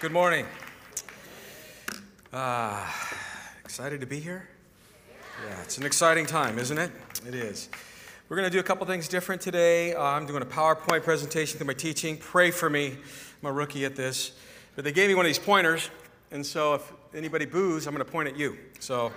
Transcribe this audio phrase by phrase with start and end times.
[0.00, 0.46] Good morning.
[2.32, 2.88] Uh,
[3.64, 4.48] excited to be here?
[5.44, 6.92] Yeah, it's an exciting time, isn't it?
[7.26, 7.68] It is.
[8.28, 9.94] We're going to do a couple things different today.
[9.94, 12.16] Uh, I'm doing a PowerPoint presentation through my teaching.
[12.16, 12.96] Pray for me.
[13.42, 14.38] I'm a rookie at this.
[14.76, 15.90] But they gave me one of these pointers,
[16.30, 18.56] and so if anybody boos, I'm going to point at you.
[18.78, 19.10] So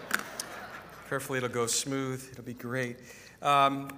[1.06, 2.28] prayerfully it'll go smooth.
[2.32, 2.98] It'll be great.
[3.44, 3.90] Um,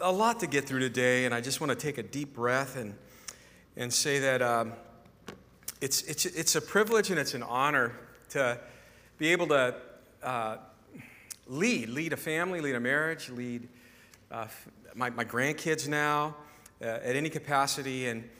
[0.00, 2.78] a lot to get through today, and I just want to take a deep breath
[2.78, 2.94] and,
[3.76, 4.72] and say that um,
[5.82, 7.92] it's, it's, it's a privilege and it's an honor
[8.28, 8.56] to
[9.18, 9.74] be able to
[10.22, 10.58] uh,
[11.48, 13.68] lead, lead a family, lead a marriage, lead
[14.30, 14.46] uh,
[14.94, 16.36] my, my grandkids now
[16.80, 18.06] uh, at any capacity.
[18.06, 18.30] And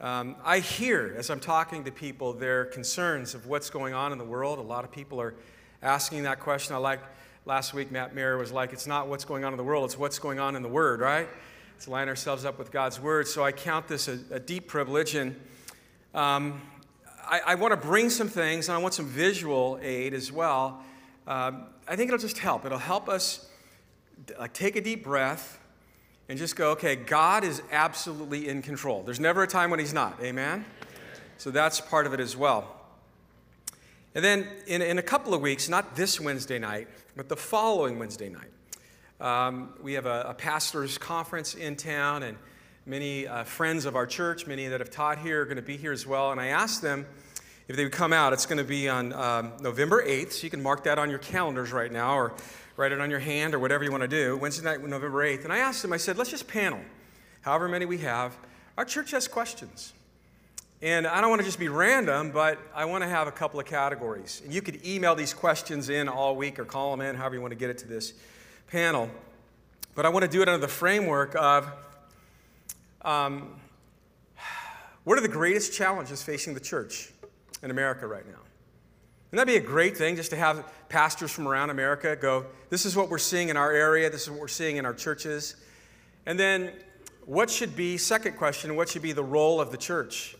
[0.00, 4.18] um, I hear, as I'm talking to people, their concerns of what's going on in
[4.18, 4.60] the world.
[4.60, 5.34] A lot of people are
[5.82, 6.76] asking that question.
[6.76, 7.00] I like
[7.46, 9.98] last week, Matt Mayer was like, it's not what's going on in the world, it's
[9.98, 11.28] what's going on in the Word, right?
[11.74, 13.26] Let's line ourselves up with God's Word.
[13.26, 15.16] So I count this a, a deep privilege.
[15.16, 15.34] And
[16.14, 16.60] um,
[17.32, 20.82] I, I want to bring some things, and I want some visual aid as well.
[21.26, 22.66] Um, I think it'll just help.
[22.66, 23.48] It'll help us
[24.38, 25.58] like take a deep breath
[26.28, 29.02] and just go, okay, God is absolutely in control.
[29.02, 30.22] There's never a time when He's not.
[30.22, 30.66] Amen?
[31.38, 32.82] So that's part of it as well.
[34.14, 37.98] And then in, in a couple of weeks, not this Wednesday night, but the following
[37.98, 38.52] Wednesday night,
[39.22, 42.36] um, we have a, a, pastor's conference in town, and
[42.84, 45.78] many uh, friends of our church, many that have taught here, are going to be
[45.78, 46.30] here as well.
[46.30, 47.06] And I asked them
[47.72, 48.34] if they would come out.
[48.34, 51.18] It's going to be on um, November 8th, so you can mark that on your
[51.18, 52.34] calendars right now, or
[52.76, 54.36] write it on your hand, or whatever you want to do.
[54.36, 55.44] Wednesday night, November 8th.
[55.44, 56.80] And I asked them, I said, let's just panel,
[57.40, 58.36] however many we have.
[58.76, 59.94] Our church has questions.
[60.82, 63.58] And I don't want to just be random, but I want to have a couple
[63.58, 64.42] of categories.
[64.44, 67.40] And you could email these questions in all week or call them in, however you
[67.40, 68.12] want to get it to this
[68.66, 69.08] panel.
[69.94, 71.72] But I want to do it under the framework of
[73.00, 73.48] um,
[75.04, 77.12] what are the greatest challenges facing the church
[77.62, 78.40] in America right now?
[79.30, 82.84] And that'd be a great thing just to have pastors from around America go, this
[82.84, 85.56] is what we're seeing in our area, this is what we're seeing in our churches.
[86.26, 86.72] And then,
[87.24, 90.36] what should be, second question, what should be the role of the church?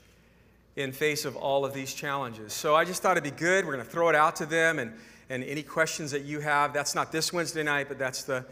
[0.77, 2.53] in face of all of these challenges.
[2.53, 3.67] So I just thought it'd be good.
[3.67, 4.93] We're going to throw it out to them and,
[5.29, 6.73] and any questions that you have.
[6.73, 8.45] That's not this Wednesday night, but that's the,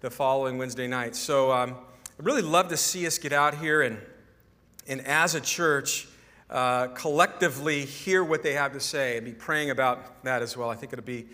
[0.00, 1.14] the following Wednesday night.
[1.14, 1.76] So um,
[2.18, 3.98] I'd really love to see us get out here and,
[4.88, 6.08] and as a church,
[6.50, 10.70] uh, collectively hear what they have to say and be praying about that as well.
[10.70, 11.26] I think it'll be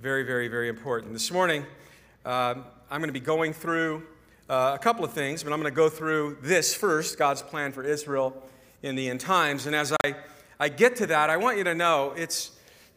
[0.00, 1.12] very, very, very important.
[1.12, 1.64] This morning,
[2.24, 2.54] uh,
[2.90, 4.02] I'm going to be going through
[4.48, 7.72] uh, a couple of things, but I'm going to go through this first God's plan
[7.72, 8.42] for Israel
[8.82, 9.66] in the end times.
[9.66, 10.14] And as I,
[10.58, 12.52] I get to that, I want you to know it's,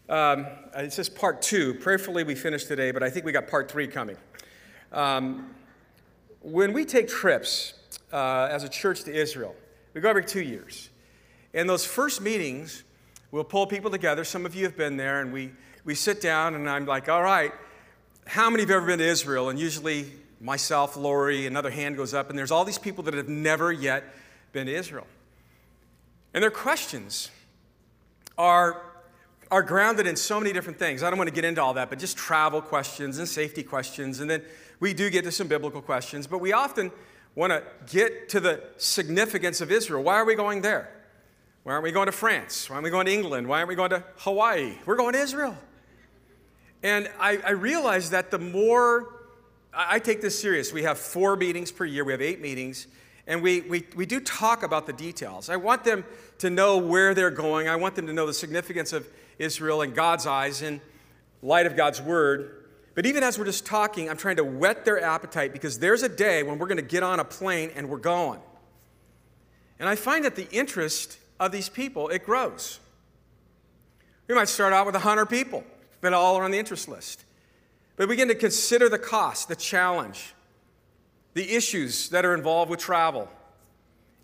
[0.10, 1.74] um, it's just part two.
[1.76, 4.18] Prayerfully, we finished today, but I think we got part three coming.
[4.92, 5.54] Um,
[6.42, 7.74] when we take trips
[8.14, 9.56] uh, as a church to Israel,
[9.94, 10.91] we go every two years.
[11.54, 12.84] And those first meetings,
[13.32, 14.24] we'll pull people together.
[14.24, 15.52] Some of you have been there, and we,
[15.84, 17.52] we sit down, and I'm like, all right,
[18.26, 19.50] how many have ever been to Israel?
[19.50, 23.30] And usually myself, Lori, another hand goes up, and there's all these people that have
[23.30, 24.04] never yet
[24.54, 25.08] been to Israel.
[26.34, 27.30] And their questions
[28.38, 28.82] are,
[29.50, 31.04] are grounded in so many different things.
[31.04, 34.22] I don't want to get into all that, but just travel questions and safety questions.
[34.22, 34.42] And then
[34.80, 36.92] we do get to some biblical questions, but we often
[37.36, 40.04] want to get to the significance of Israel.
[40.04, 40.90] Why are we going there?
[41.64, 42.70] Why aren't we going to France?
[42.70, 43.48] Why aren't we going to England?
[43.48, 44.78] Why aren't we going to Hawaii?
[44.86, 45.56] We're going to Israel.
[46.82, 49.14] And I, I realize that the more
[49.74, 52.88] I, I take this serious, we have four meetings per year, we have eight meetings.
[53.28, 55.50] And we, we, we do talk about the details.
[55.50, 56.04] I want them
[56.40, 57.70] to know where they're going.
[57.70, 59.08] I want them to know the significance of
[59.38, 60.82] Israel in God's eyes in
[61.44, 62.66] light of God's word.
[62.96, 66.10] But even as we're just talking, I'm trying to whet their appetite because there's a
[66.10, 68.40] day when we're going to get on a plane and we're going.
[69.80, 72.80] And I find that the interest of these people, it grows.
[74.28, 75.64] We might start out with 100 people
[76.00, 77.26] that all are on the interest list.
[77.98, 80.34] But we begin to consider the cost, the challenge,
[81.34, 83.28] the issues that are involved with travel.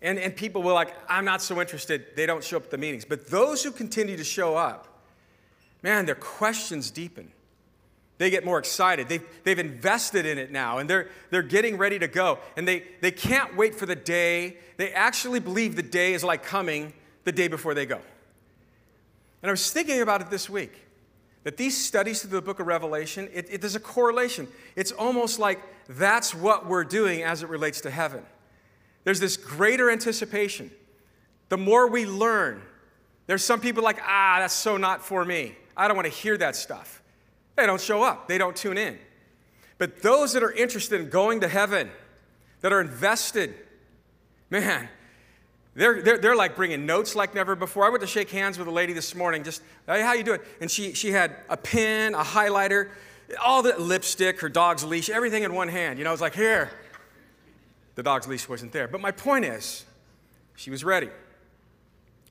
[0.00, 2.06] And, and people will like, I'm not so interested.
[2.16, 3.04] They don't show up at the meetings.
[3.04, 4.86] But those who continue to show up,
[5.82, 7.32] man, their questions deepen.
[8.18, 9.08] They get more excited.
[9.08, 12.38] They've, they've invested in it now, and they're, they're getting ready to go.
[12.56, 14.56] And they, they can't wait for the day.
[14.76, 16.92] They actually believe the day is like coming
[17.28, 18.00] the day before they go.
[19.42, 20.72] And I was thinking about it this week
[21.44, 24.48] that these studies through the book of Revelation, it, it, there's a correlation.
[24.76, 25.60] It's almost like
[25.90, 28.24] that's what we're doing as it relates to heaven.
[29.04, 30.70] There's this greater anticipation.
[31.50, 32.62] The more we learn,
[33.26, 35.54] there's some people like, ah, that's so not for me.
[35.76, 37.02] I don't want to hear that stuff.
[37.56, 38.98] They don't show up, they don't tune in.
[39.76, 41.90] But those that are interested in going to heaven,
[42.62, 43.54] that are invested,
[44.48, 44.88] man,
[45.78, 47.86] They're, they're, they're like bringing notes like never before.
[47.86, 50.40] I went to shake hands with a lady this morning, just, hey, how you doing?
[50.60, 52.88] And she, she had a pen, a highlighter,
[53.40, 55.96] all the lipstick, her dog's leash, everything in one hand.
[55.98, 56.68] You know, I was like, here.
[57.94, 58.88] The dog's leash wasn't there.
[58.88, 59.84] But my point is,
[60.56, 61.10] she was ready.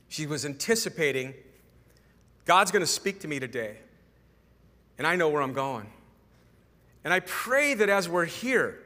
[0.10, 1.34] She was anticipating
[2.44, 3.78] God's going to speak to me today,
[4.98, 5.90] and I know where I'm going.
[7.06, 8.84] And I pray that as we're here,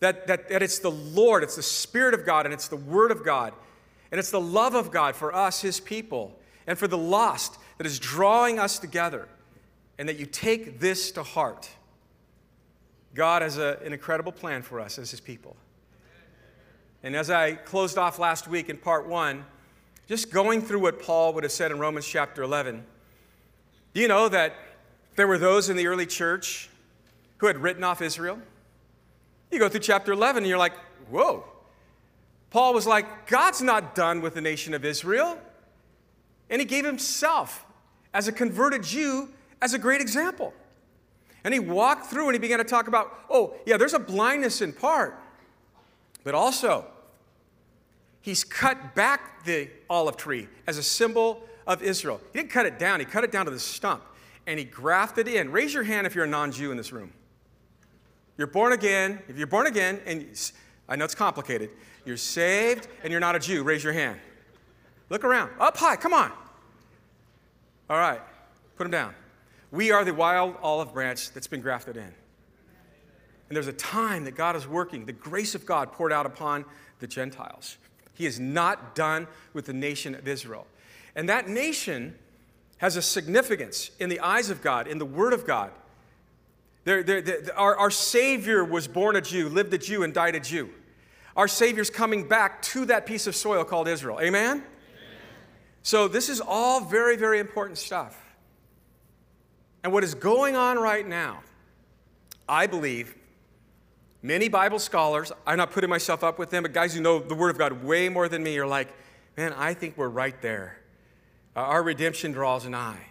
[0.00, 3.10] that, that, that it's the Lord, it's the Spirit of God, and it's the Word
[3.10, 3.54] of God,
[4.10, 7.86] and it's the love of God for us, His people, and for the lost that
[7.86, 9.28] is drawing us together,
[9.98, 11.68] and that you take this to heart.
[13.14, 15.56] God has a, an incredible plan for us as His people.
[17.02, 19.44] And as I closed off last week in part one,
[20.06, 22.84] just going through what Paul would have said in Romans chapter 11,
[23.94, 24.54] do you know that
[25.16, 26.68] there were those in the early church
[27.38, 28.38] who had written off Israel?
[29.50, 30.74] You go through chapter 11 and you're like,
[31.08, 31.44] whoa.
[32.50, 35.38] Paul was like, God's not done with the nation of Israel.
[36.48, 37.64] And he gave himself
[38.12, 39.28] as a converted Jew
[39.62, 40.52] as a great example.
[41.44, 44.60] And he walked through and he began to talk about, oh, yeah, there's a blindness
[44.60, 45.18] in part,
[46.24, 46.86] but also
[48.20, 52.20] he's cut back the olive tree as a symbol of Israel.
[52.32, 54.02] He didn't cut it down, he cut it down to the stump
[54.46, 55.52] and he grafted in.
[55.52, 57.12] Raise your hand if you're a non Jew in this room.
[58.36, 59.20] You're born again.
[59.28, 60.26] If you're born again, and
[60.88, 61.70] I know it's complicated,
[62.04, 64.18] you're saved and you're not a Jew, raise your hand.
[65.08, 65.50] Look around.
[65.58, 66.32] Up high, come on.
[67.88, 68.20] All right,
[68.76, 69.14] put them down.
[69.72, 72.02] We are the wild olive branch that's been grafted in.
[72.02, 76.64] And there's a time that God is working, the grace of God poured out upon
[77.00, 77.78] the Gentiles.
[78.14, 80.66] He is not done with the nation of Israel.
[81.16, 82.16] And that nation
[82.78, 85.72] has a significance in the eyes of God, in the Word of God.
[86.86, 90.70] Our, our Savior was born a Jew, lived a Jew, and died a Jew.
[91.40, 94.20] Our Savior's coming back to that piece of soil called Israel.
[94.20, 94.58] Amen?
[94.58, 94.64] Amen?
[95.82, 98.14] So, this is all very, very important stuff.
[99.82, 101.40] And what is going on right now,
[102.46, 103.16] I believe,
[104.20, 107.34] many Bible scholars, I'm not putting myself up with them, but guys who know the
[107.34, 108.88] Word of God way more than me are like,
[109.34, 110.76] man, I think we're right there.
[111.56, 113.06] Our redemption draws nigh.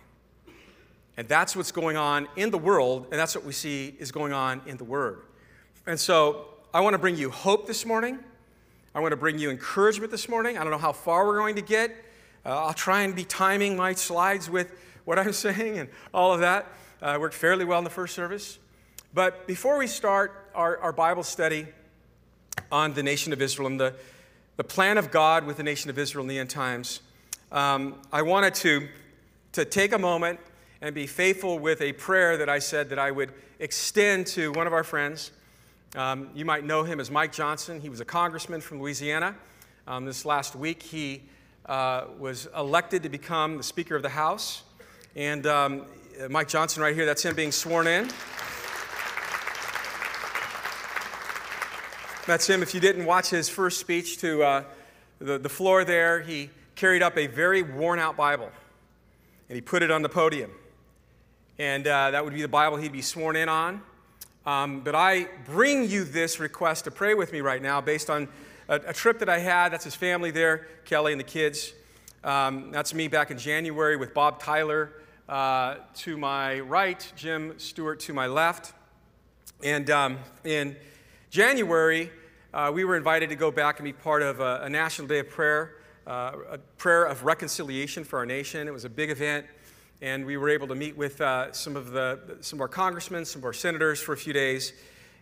[1.18, 4.34] And that's what's going on in the world, and that's what we see is going
[4.34, 5.24] on in the Word.
[5.88, 8.19] And so I want to bring you hope this morning.
[8.94, 10.56] I want to bring you encouragement this morning.
[10.56, 11.89] I don't know how far we're going to get.
[12.45, 14.71] Uh, I'll try and be timing my slides with
[15.04, 16.68] what I'm saying and all of that.
[17.01, 18.60] Uh, worked fairly well in the first service.
[19.16, 21.66] But before we start our, our Bible study
[22.71, 23.95] on the nation of Israel and the,
[24.57, 27.01] the plan of God with the nation of Israel in the end times,
[27.51, 28.88] um, I wanted to,
[29.54, 30.39] to take a moment
[30.81, 34.68] and be faithful with a prayer that I said that I would extend to one
[34.68, 35.31] of our friends.
[35.96, 37.80] Um, you might know him as Mike Johnson.
[37.80, 39.36] He was a congressman from Louisiana.
[39.88, 41.24] Um, this last week, he
[41.66, 44.64] uh, was elected to become the Speaker of the House.
[45.16, 45.86] And um,
[46.30, 48.10] Mike Johnson, right here, that's him being sworn in.
[52.28, 52.62] That's him.
[52.62, 54.64] If you didn't watch his first speech to uh,
[55.20, 58.52] the, the floor there, he carried up a very worn out Bible
[59.50, 60.52] and he put it on the podium
[61.60, 63.82] and uh, that would be the Bible he'd be sworn in on.
[64.50, 68.28] Um, but I bring you this request to pray with me right now based on
[68.68, 69.69] a, a trip that I had.
[69.69, 71.72] That's his family there, Kelly and the kids.
[72.24, 74.94] Um, that's me back in January with Bob Tyler
[75.28, 78.74] uh, to my right, Jim Stewart to my left.
[79.64, 80.76] And um, in
[81.30, 82.09] January,
[82.52, 85.19] uh, we were invited to go back and be part of a, a National Day
[85.19, 85.76] of Prayer,
[86.07, 88.68] uh, a prayer of reconciliation for our nation.
[88.68, 89.45] It was a big event
[90.02, 93.26] and we were able to meet with uh, some of the some of our congressmen,
[93.26, 94.74] some of our senators for a few days.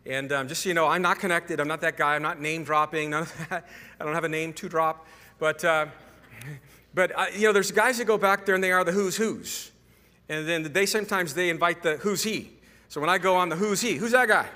[0.06, 1.60] And um, just so you know, I'm not connected.
[1.60, 2.16] I'm not that guy.
[2.16, 3.10] I'm not name dropping.
[3.12, 3.68] None of that.
[4.00, 5.08] I don't have a name to drop.
[5.40, 5.88] But uh,
[6.94, 9.18] but uh, you know, there's guys that go back there and they are the who's
[9.18, 9.72] who's,
[10.30, 12.52] and then they sometimes they invite the who's he.
[12.90, 14.48] So when I go on the who's he, who's that guy?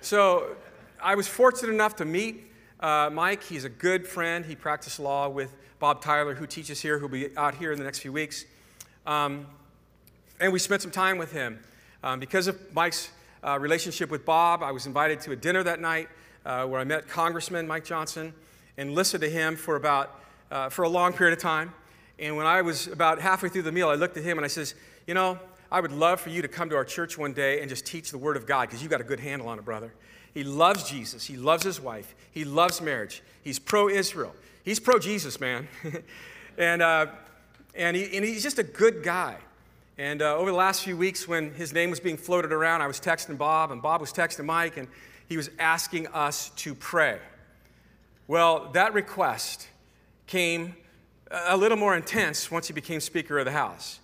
[0.00, 0.56] So
[1.02, 2.50] I was fortunate enough to meet
[2.80, 3.44] uh, Mike.
[3.44, 4.44] He's a good friend.
[4.44, 7.84] He practiced law with Bob Tyler, who teaches here, who'll be out here in the
[7.84, 8.44] next few weeks.
[9.06, 9.46] Um,
[10.40, 11.58] and we spent some time with him.
[12.02, 13.10] Um, because of Mike's
[13.42, 16.08] uh, relationship with Bob, I was invited to a dinner that night
[16.44, 18.32] uh, where I met Congressman Mike Johnson
[18.76, 20.18] and listened to him for about
[20.50, 21.72] uh, for a long period of time.
[22.18, 24.48] And when I was about halfway through the meal, I looked at him and I
[24.48, 24.74] says,
[25.06, 25.38] "You know,
[25.70, 28.10] I would love for you to come to our church one day and just teach
[28.10, 29.92] the Word of God because you got a good handle on it, brother."
[30.34, 31.26] He loves Jesus.
[31.26, 32.14] He loves his wife.
[32.30, 33.22] He loves marriage.
[33.42, 34.34] He's pro-Israel.
[34.62, 35.66] He's pro-Jesus, man.
[36.58, 37.06] and uh,
[37.74, 39.36] and, he, and he's just a good guy.
[39.98, 42.86] And uh, over the last few weeks, when his name was being floated around, I
[42.86, 44.88] was texting Bob, and Bob was texting Mike, and
[45.28, 47.18] he was asking us to pray.
[48.26, 49.68] Well, that request
[50.26, 50.74] came
[51.30, 54.00] a little more intense once he became Speaker of the House.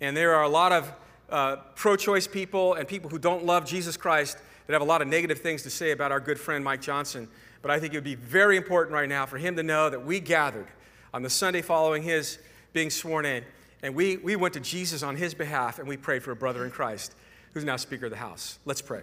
[0.00, 0.92] And there are a lot of
[1.30, 5.02] uh, pro choice people and people who don't love Jesus Christ that have a lot
[5.02, 7.28] of negative things to say about our good friend Mike Johnson.
[7.62, 10.04] But I think it would be very important right now for him to know that
[10.04, 10.68] we gathered
[11.14, 12.38] on the Sunday following his
[12.76, 13.42] being sworn in,
[13.82, 16.62] and we, we went to Jesus on his behalf and we prayed for a brother
[16.62, 17.14] in Christ
[17.54, 18.58] who's now Speaker of the House.
[18.66, 19.00] Let's pray.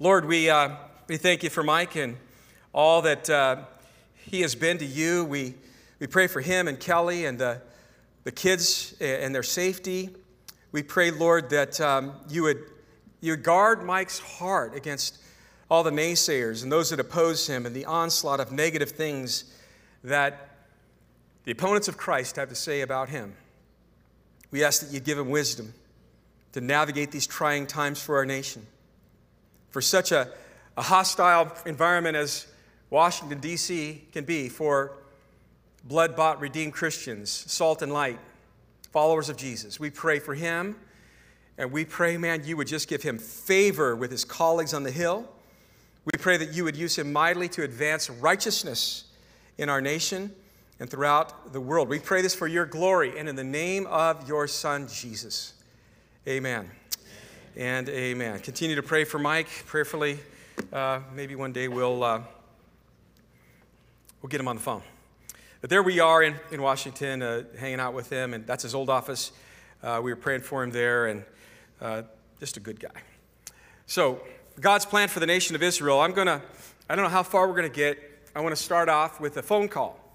[0.00, 0.70] Lord, we, uh,
[1.06, 2.16] we thank you for Mike and
[2.72, 3.58] all that uh,
[4.16, 5.26] he has been to you.
[5.26, 5.54] We,
[6.00, 7.62] we pray for him and Kelly and the,
[8.24, 10.10] the kids and their safety.
[10.72, 12.64] We pray, Lord, that um, you, would,
[13.20, 15.22] you would guard Mike's heart against
[15.70, 19.54] all the naysayers and those that oppose him and the onslaught of negative things
[20.02, 20.47] that
[21.48, 23.32] the opponents of Christ have to say about him.
[24.50, 25.72] We ask that you give him wisdom
[26.52, 28.66] to navigate these trying times for our nation.
[29.70, 30.28] For such a,
[30.76, 32.46] a hostile environment as
[32.90, 34.04] Washington, D.C.
[34.12, 34.92] can be for
[35.84, 38.18] blood bought, redeemed Christians, salt and light,
[38.92, 39.80] followers of Jesus.
[39.80, 40.76] We pray for him,
[41.56, 44.90] and we pray, man, you would just give him favor with his colleagues on the
[44.90, 45.26] Hill.
[46.04, 49.04] We pray that you would use him mightily to advance righteousness
[49.56, 50.34] in our nation
[50.80, 51.88] and throughout the world.
[51.88, 55.54] We pray this for your glory and in the name of your Son, Jesus.
[56.26, 56.70] Amen.
[57.56, 58.40] And amen.
[58.40, 60.18] Continue to pray for Mike prayerfully.
[60.72, 62.20] Uh, maybe one day we'll, uh,
[64.22, 64.82] we'll get him on the phone.
[65.60, 68.74] But there we are in, in Washington, uh, hanging out with him, and that's his
[68.74, 69.32] old office.
[69.82, 71.24] Uh, we were praying for him there, and
[71.80, 72.02] uh,
[72.38, 73.02] just a good guy.
[73.86, 74.20] So,
[74.60, 76.00] God's plan for the nation of Israel.
[76.00, 76.40] I'm going to,
[76.88, 77.98] I don't know how far we're going to get.
[78.34, 80.07] I want to start off with a phone call.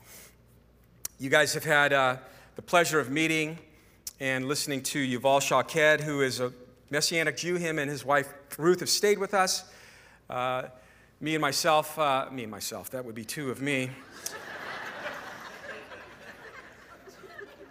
[1.23, 2.17] You guys have had uh,
[2.57, 3.57] the pleasure of meeting
[4.19, 6.51] and listening to Yuval Shaked, who is a
[6.89, 7.55] Messianic Jew.
[7.55, 8.27] Him and his wife
[8.57, 9.63] Ruth have stayed with us.
[10.29, 10.63] Uh,
[11.21, 13.87] me and myself, uh, me and myself, that would be two of me.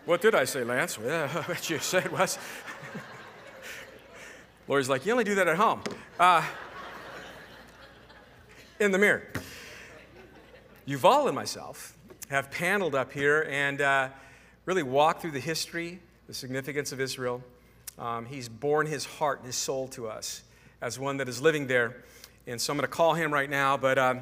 [0.07, 0.99] what did I say, Lance?
[1.05, 2.39] Yeah, what you said was.
[4.67, 5.83] Lori's like, you only do that at home.
[6.19, 6.43] Uh,
[8.81, 9.25] in the mirror.
[10.89, 11.99] Yuval and myself
[12.33, 14.09] have paneled up here and uh,
[14.65, 17.43] really walked through the history, the significance of Israel.
[17.99, 20.43] Um, he's borne his heart and his soul to us
[20.81, 21.97] as one that is living there.
[22.47, 23.77] And so I'm going to call him right now.
[23.77, 24.21] But um,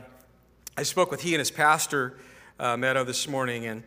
[0.77, 2.19] I spoke with he and his pastor,
[2.59, 3.83] uh, Meno, this morning, and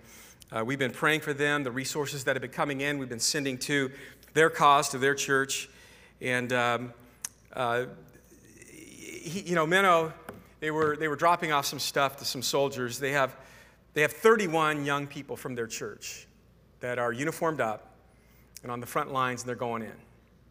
[0.52, 3.20] uh, we've been praying for them, the resources that have been coming in, we've been
[3.20, 3.92] sending to
[4.34, 5.70] their cause, to their church.
[6.22, 6.94] And, um,
[7.54, 7.86] uh,
[8.72, 10.14] he, you know, Meno
[10.64, 12.98] they were, they were dropping off some stuff to some soldiers.
[12.98, 13.36] They have,
[13.94, 16.28] they have 31 young people from their church
[16.80, 17.96] that are uniformed up
[18.64, 19.94] and on the front lines, and they're going in.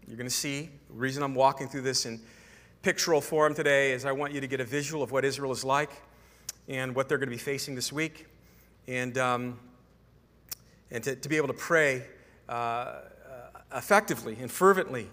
[0.07, 2.21] You're going to see the reason I'm walking through this in
[2.83, 5.65] pictorial form today is I want you to get a visual of what Israel is
[5.65, 5.91] like
[6.69, 8.27] and what they're going to be facing this week,
[8.87, 9.59] and, um,
[10.91, 12.05] and to, to, be able to pray
[12.49, 13.01] uh, uh,
[13.75, 15.09] effectively and fervently,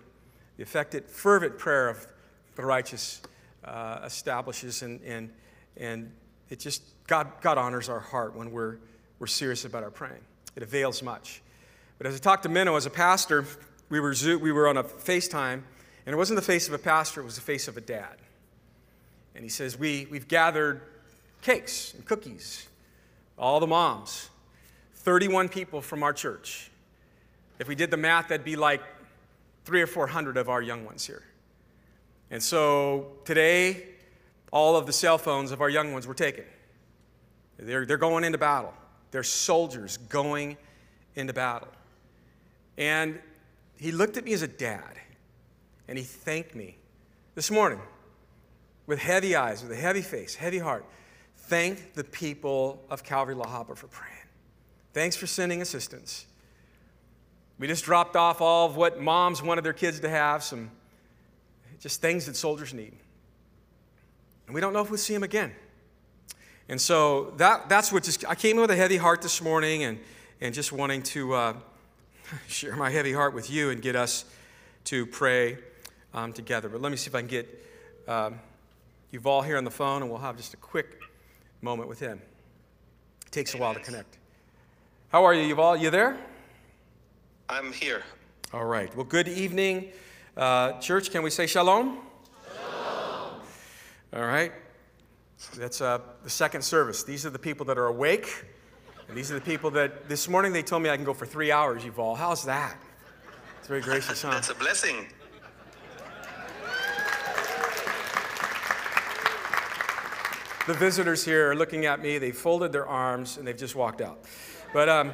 [0.57, 2.07] the effective, fervent prayer of
[2.55, 3.21] the righteous
[3.63, 5.31] uh, establishes, and, and,
[5.77, 6.11] and
[6.49, 8.77] it just, God, God honors our heart when we're,
[9.19, 10.21] we're serious about our praying.
[10.55, 11.41] It avails much.
[11.97, 13.45] But as I talked to Meno as a pastor,
[13.89, 15.61] we were, we were on a FaceTime,
[16.05, 18.15] and it wasn't the face of a pastor, it was the face of a dad.
[19.35, 20.81] And he says, we, We've gathered
[21.41, 22.67] cakes and cookies,
[23.37, 24.29] all the moms,
[24.95, 26.71] 31 people from our church.
[27.59, 28.81] If we did the math, that'd be like
[29.65, 31.23] three or 400 of our young ones here.
[32.31, 33.87] And so today,
[34.51, 36.45] all of the cell phones of our young ones were taken.
[37.57, 38.73] They're, they're going into battle.
[39.11, 40.57] They're soldiers going
[41.15, 41.67] into battle.
[42.77, 43.19] And
[43.77, 44.99] he looked at me as a dad
[45.87, 46.77] and he thanked me
[47.35, 47.81] this morning
[48.87, 50.85] with heavy eyes, with a heavy face, heavy heart.
[51.35, 54.15] Thank the people of Calvary La Habra for praying.
[54.93, 56.25] Thanks for sending assistance.
[57.57, 60.71] We just dropped off all of what moms wanted their kids to have some
[61.79, 62.97] just things that soldiers need.
[64.49, 65.51] And we don't know if we'll see him again.
[66.69, 69.83] And so that, that's what just, I came in with a heavy heart this morning
[69.83, 69.99] and,
[70.41, 71.53] and just wanting to uh,
[72.47, 74.25] share my heavy heart with you and get us
[74.85, 75.59] to pray
[76.15, 76.67] um, together.
[76.67, 77.63] But let me see if I can get
[78.07, 78.39] um,
[79.13, 80.99] Yuval here on the phone and we'll have just a quick
[81.61, 82.19] moment with him.
[83.27, 84.17] It takes hey, a while to connect.
[85.09, 85.79] How are you, Yuval?
[85.79, 86.17] You there?
[87.49, 88.01] I'm here.
[88.51, 88.95] All right.
[88.95, 89.91] Well, good evening.
[90.35, 91.45] Uh, church, can we say?
[91.45, 92.08] Shalom.
[94.11, 94.51] All right.
[95.55, 97.03] That's uh, the second service.
[97.03, 98.45] These are the people that are awake.
[99.07, 101.27] And these are the people that this morning they told me I can go for
[101.27, 102.17] three hours, Yuval.
[102.17, 102.75] How's that?
[103.59, 104.31] It's very gracious, huh?
[104.31, 105.07] That's a blessing.
[110.65, 112.19] the visitors here are looking at me.
[112.19, 114.25] They folded their arms and they've just walked out.
[114.73, 115.11] But um,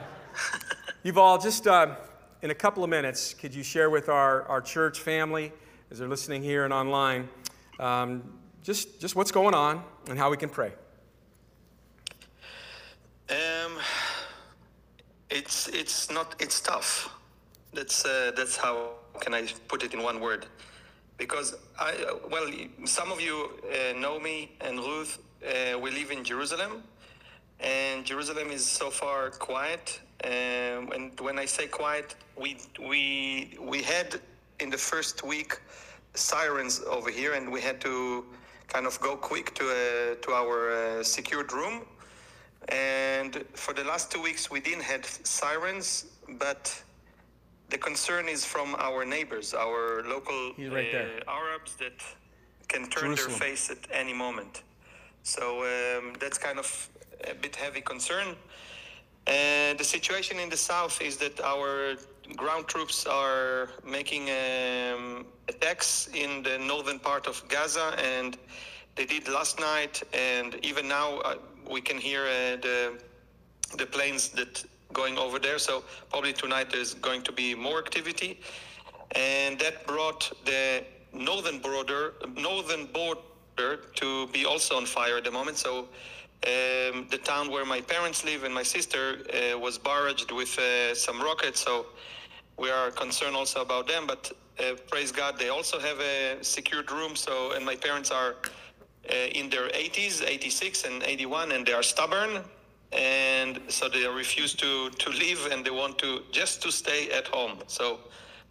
[1.06, 1.96] Yuval just uh,
[2.42, 5.54] in a couple of minutes, could you share with our, our church family
[5.92, 7.30] as they're listening here and online
[7.80, 8.24] um,
[8.66, 10.72] just, just what's going on and how we can pray?
[13.30, 13.78] Um,
[15.30, 17.10] it's it's not it's tough.
[17.74, 20.46] That's uh, that's how can I put it in one word?
[21.18, 22.48] Because I uh, well,
[22.86, 25.20] some of you uh, know me and Ruth.
[25.44, 26.84] Uh, we live in Jerusalem,
[27.60, 30.00] and Jerusalem is so far quiet.
[30.24, 34.20] Um, and when I say quiet, we we we had
[34.60, 35.60] in the first week
[36.14, 38.26] sirens over here, and we had to
[38.68, 41.86] kind of go quick to uh, to our uh, secured room.
[42.70, 46.06] And for the last two weeks, we didn't have sirens,
[46.40, 46.64] but
[47.70, 52.00] the concern is from our neighbors, our local right uh, Arabs that
[52.68, 53.40] can turn Jerusalem.
[53.40, 54.64] their face at any moment.
[55.24, 56.90] So um, that's kind of
[57.30, 58.36] a bit heavy concern.
[59.28, 61.96] And the situation in the south is that our
[62.36, 68.38] ground troops are making um, attacks in the northern part of Gaza, and
[68.96, 71.36] they did last night, and even now uh,
[71.70, 73.00] we can hear uh, the
[73.78, 74.64] the planes that
[74.94, 75.60] going over there.
[75.60, 78.40] So probably tonight there's going to be more activity,
[79.16, 85.32] and that brought the northern border northern border to be also on fire at the
[85.32, 85.58] moment.
[85.58, 85.88] So.
[86.46, 90.94] Um, the town where my parents live and my sister uh, was barraged with uh,
[90.94, 91.88] some rockets, so
[92.58, 94.06] we are concerned also about them.
[94.06, 97.16] But uh, praise God, they also have a secured room.
[97.16, 98.36] So, and my parents are
[99.10, 102.44] uh, in their 80s, 86 and 81, and they are stubborn,
[102.92, 107.28] and so they refuse to to leave, and they want to just to stay at
[107.28, 107.58] home.
[107.68, 108.00] So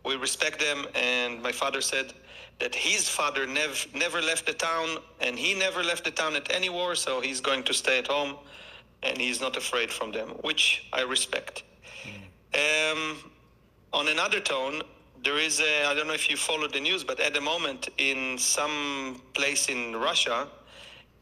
[0.05, 0.87] we respect them.
[0.95, 2.13] And my father said
[2.61, 6.53] that his father never never left the town, and he never left the town at
[6.53, 6.95] any war.
[6.95, 8.37] So he's going to stay at home,
[9.03, 11.63] and he's not afraid from them, which I respect.
[12.55, 13.19] Um,
[13.93, 14.83] on another tone,
[15.25, 17.89] there is a, I don't know if you followed the news, but at the moment
[17.99, 20.49] in some place in Russia,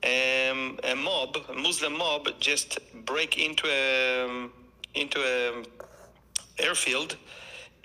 [0.04, 4.48] um, a mob, a Muslim mob, just break into a
[4.94, 5.62] into a
[6.58, 7.16] airfield,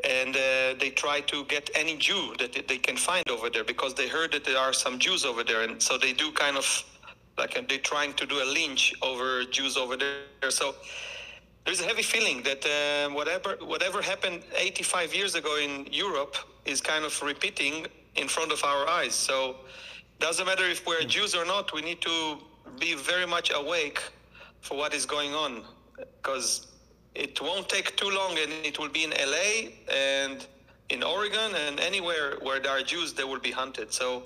[0.07, 3.93] and uh, they try to get any Jew that they can find over there because
[3.93, 6.65] they heard that there are some Jews over there, and so they do kind of
[7.37, 10.49] like uh, they're trying to do a lynch over Jews over there.
[10.49, 10.75] So
[11.65, 16.79] there's a heavy feeling that uh, whatever whatever happened 85 years ago in Europe is
[16.81, 19.13] kind of repeating in front of our eyes.
[19.13, 19.57] So
[20.19, 21.73] doesn't matter if we're Jews or not.
[21.73, 22.37] We need to
[22.79, 24.01] be very much awake
[24.61, 25.63] for what is going on
[26.21, 26.67] because
[27.25, 29.49] it won't take too long, and it will be in LA
[29.93, 30.45] and
[30.89, 33.91] in Oregon and anywhere where there are Jews, they will be hunted.
[33.91, 34.23] So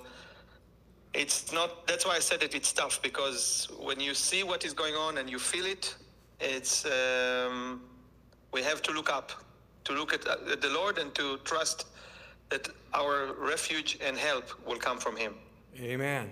[1.14, 4.72] it's not that's why i said that it's tough because when you see what is
[4.72, 5.94] going on and you feel it
[6.40, 7.82] it's um,
[8.50, 9.30] we have to look up
[9.84, 11.88] to look at, at the lord and to trust
[12.48, 15.34] that our refuge and help will come from him
[15.80, 16.30] Amen.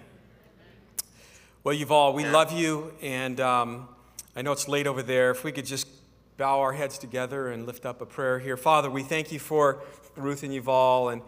[1.65, 3.89] Well, Yuval, we love you, and um,
[4.37, 5.31] I know it's late over there.
[5.31, 5.90] If we could just
[6.41, 8.57] bow our heads together and lift up a prayer here.
[8.57, 9.83] Father, we thank you for
[10.17, 11.21] Ruth and Yuval and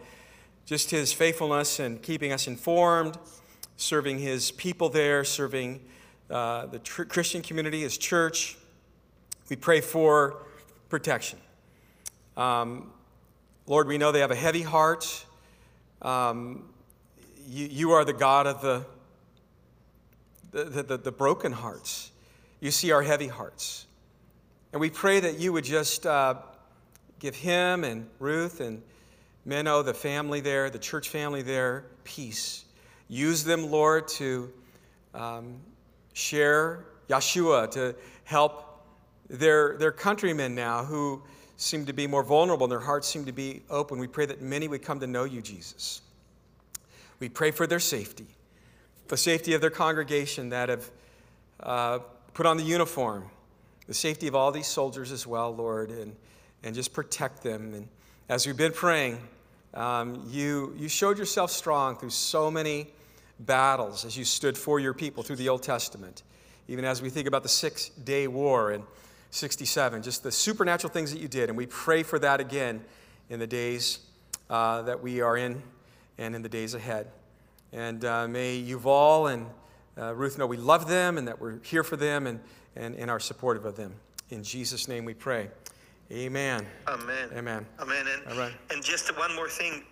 [0.65, 3.19] just his faithfulness and keeping us informed,
[3.77, 5.81] serving his people there, serving
[6.31, 8.57] uh, the tr- Christian community, his church.
[9.49, 10.41] We pray for
[10.89, 11.37] protection.
[12.35, 12.91] Um,
[13.67, 15.25] Lord, we know they have a heavy heart.
[16.01, 16.73] Um,
[17.47, 18.83] you, you are the God of the,
[20.49, 22.09] the, the, the broken hearts.
[22.59, 23.85] You see our heavy hearts.
[24.73, 26.33] And we pray that you would just uh,
[27.19, 28.81] give him and Ruth and
[29.45, 32.65] Meno, the family there, the church family there, peace.
[33.07, 34.51] Use them, Lord, to
[35.13, 35.57] um,
[36.13, 38.83] share Yeshua, to help
[39.29, 41.21] their, their countrymen now who
[41.55, 43.99] seem to be more vulnerable and their hearts seem to be open.
[43.99, 46.01] We pray that many would come to know you, Jesus.
[47.19, 48.25] We pray for their safety,
[49.07, 50.91] the safety of their congregation that have
[51.59, 51.99] uh,
[52.33, 53.29] put on the uniform,
[53.87, 56.15] the safety of all these soldiers as well, Lord, and,
[56.63, 57.73] and just protect them.
[57.73, 57.87] And
[58.29, 59.19] as we've been praying,
[59.73, 62.87] um, you, you showed yourself strong through so many
[63.39, 66.23] battles as you stood for your people through the Old Testament.
[66.67, 68.83] Even as we think about the Six Day War in
[69.31, 71.49] 67, just the supernatural things that you did.
[71.49, 72.83] And we pray for that again
[73.29, 73.99] in the days
[74.49, 75.61] uh, that we are in
[76.17, 77.07] and in the days ahead.
[77.73, 79.47] And uh, may Yuval and
[79.97, 82.39] uh, Ruth know we love them and that we're here for them and,
[82.75, 83.93] and, and are supportive of them.
[84.29, 85.49] In Jesus' name we pray.
[86.11, 86.67] Amen.
[86.87, 87.65] amen Amen.
[87.79, 88.53] amen and, All right.
[88.71, 89.83] and just one more thing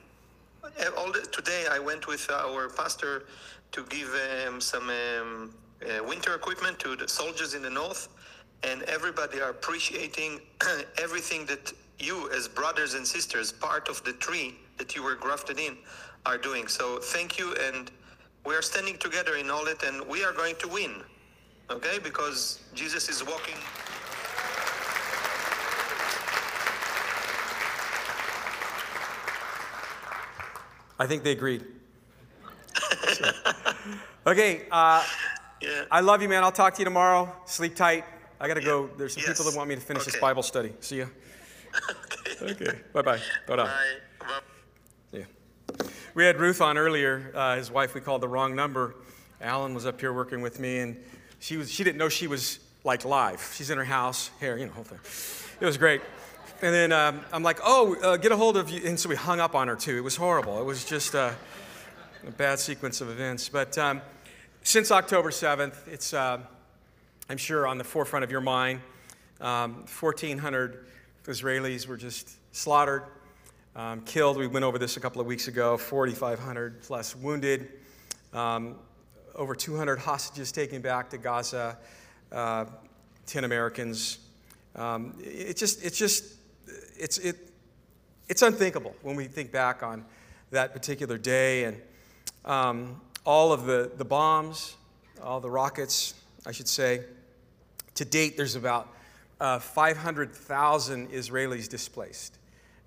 [0.97, 3.23] all the, today i went with our pastor
[3.71, 4.09] to give
[4.47, 8.09] um, some um, uh, winter equipment to the soldiers in the north,
[8.63, 10.39] and everybody are appreciating
[11.01, 15.59] everything that you, as brothers and sisters, part of the tree that you were grafted
[15.59, 15.77] in,
[16.25, 16.67] are doing.
[16.67, 17.91] So thank you, and
[18.45, 21.01] we are standing together in all it, and we are going to win.
[21.71, 23.55] Okay, because Jesus is walking.
[30.99, 31.65] I think they agreed.
[34.27, 35.03] okay, uh,
[35.61, 35.85] Yeah.
[35.91, 36.43] I love you, man.
[36.43, 37.33] I'll talk to you tomorrow.
[37.45, 38.03] Sleep tight.
[38.39, 38.89] I got to go.
[38.97, 39.37] There's some Yes.
[39.37, 40.73] people that want me to finish this Bible study.
[40.79, 41.05] See ya.
[42.41, 42.79] Okay.
[42.91, 43.19] Bye bye.
[43.47, 43.65] Bye bye.
[43.65, 43.69] Bye.
[44.19, 44.39] Bye.
[45.11, 45.85] Yeah.
[46.15, 47.31] We had Ruth on earlier.
[47.35, 48.95] Uh, his wife, we called the wrong number.
[49.39, 50.97] Alan was up here working with me, and
[51.41, 53.53] she was she didn't know she was like live.
[53.55, 54.99] She's in her house, hair, you know, whole thing.
[55.59, 56.01] It was great.
[56.61, 58.81] And then um, I'm like, oh, uh, get a hold of you.
[58.85, 59.97] And so we hung up on her too.
[59.97, 60.61] It was horrible.
[60.61, 61.31] It was just uh,
[62.27, 63.49] a bad sequence of events.
[63.49, 64.01] But um,
[64.61, 66.39] since October 7th, it's uh,
[67.27, 68.81] I'm sure on the forefront of your mind.
[69.39, 70.85] Um, 1,400
[71.25, 73.03] Israelis were just slaughtered,
[73.75, 74.37] um, killed.
[74.37, 75.77] We went over this a couple of weeks ago.
[75.77, 77.67] 4,500 plus wounded.
[79.41, 81.75] Over 200 hostages taken back to Gaza.
[82.31, 82.65] Uh,
[83.25, 84.19] 10 Americans.
[84.75, 86.35] Um, it just, it's just,
[86.95, 87.37] it's, it,
[88.29, 90.05] it's unthinkable when we think back on
[90.51, 91.81] that particular day and
[92.45, 94.75] um, all of the, the bombs,
[95.23, 96.13] all the rockets,
[96.45, 97.01] I should say.
[97.95, 98.89] To date, there's about
[99.39, 102.37] uh, 500,000 Israelis displaced.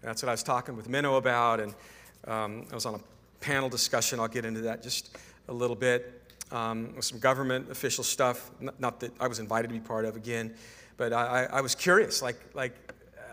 [0.03, 1.75] And that's what I was talking with Meno about, and
[2.29, 3.01] um, I was on a
[3.41, 4.21] panel discussion.
[4.21, 6.21] I'll get into that just a little bit.
[6.53, 10.55] Um, some government official stuff, not, that I was invited to be part of again,
[10.97, 12.73] but I, I, was curious, like, like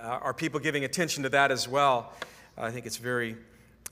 [0.02, 2.14] uh, are people giving attention to that as well?
[2.58, 3.36] I think it's very,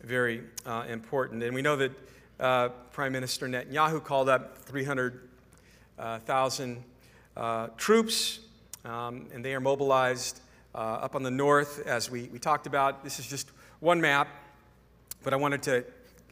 [0.04, 1.44] very uh, important.
[1.44, 1.92] And we know that
[2.40, 6.84] uh, Prime Minister Netanyahu called up 300,000
[7.36, 8.40] uh, troops,
[8.86, 10.40] um, and they are mobilized
[10.74, 13.04] uh, up on the north, as we, we talked about.
[13.04, 14.30] This is just one map,
[15.24, 15.84] but I wanted to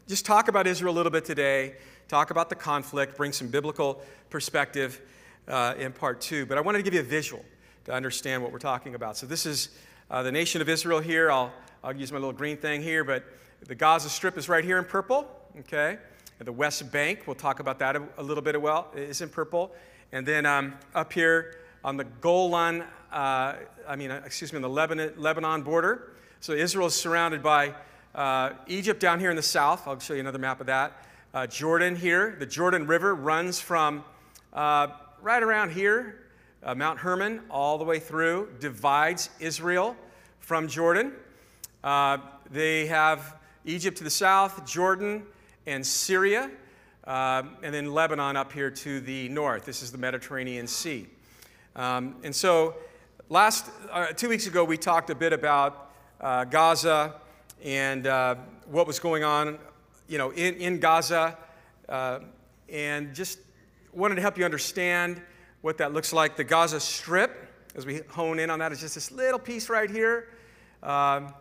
[0.07, 1.75] just talk about Israel a little bit today,
[2.07, 5.01] talk about the conflict, bring some biblical perspective
[5.47, 6.45] uh, in part two.
[6.45, 7.43] But I wanted to give you a visual
[7.85, 9.17] to understand what we're talking about.
[9.17, 9.69] So this is
[10.09, 11.31] uh, the nation of Israel here.
[11.31, 11.51] I'll,
[11.83, 13.23] I'll use my little green thing here, but
[13.65, 15.27] the Gaza Strip is right here in purple,
[15.59, 15.97] okay?
[16.39, 19.21] And the West Bank, we'll talk about that a, a little bit as well, is
[19.21, 19.73] in purple.
[20.11, 23.55] And then um, up here on the Golan, uh,
[23.87, 26.13] I mean, uh, excuse me, on the Lebanon, Lebanon border.
[26.39, 27.73] So Israel is surrounded by
[28.13, 29.87] uh, Egypt down here in the south.
[29.87, 31.03] I'll show you another map of that.
[31.33, 32.35] Uh, Jordan here.
[32.39, 34.03] The Jordan River runs from
[34.53, 34.87] uh,
[35.21, 36.23] right around here,
[36.63, 39.97] uh, Mount Hermon, all the way through, divides Israel
[40.39, 41.11] from Jordan.
[41.83, 43.35] Uh, they have
[43.65, 45.23] Egypt to the south, Jordan
[45.65, 46.49] and Syria,
[47.03, 49.65] uh, and then Lebanon up here to the north.
[49.65, 51.07] This is the Mediterranean Sea.
[51.75, 52.75] Um, and so,
[53.27, 57.15] last uh, two weeks ago, we talked a bit about uh, Gaza
[57.63, 58.35] and uh,
[58.65, 59.59] what was going on,
[60.07, 61.37] you know, in, in Gaza,
[61.89, 62.19] uh,
[62.69, 63.39] and just
[63.93, 65.21] wanted to help you understand
[65.61, 66.35] what that looks like.
[66.35, 69.89] The Gaza Strip, as we hone in on that, is just this little piece right
[69.89, 70.29] here.
[70.83, 71.33] Um,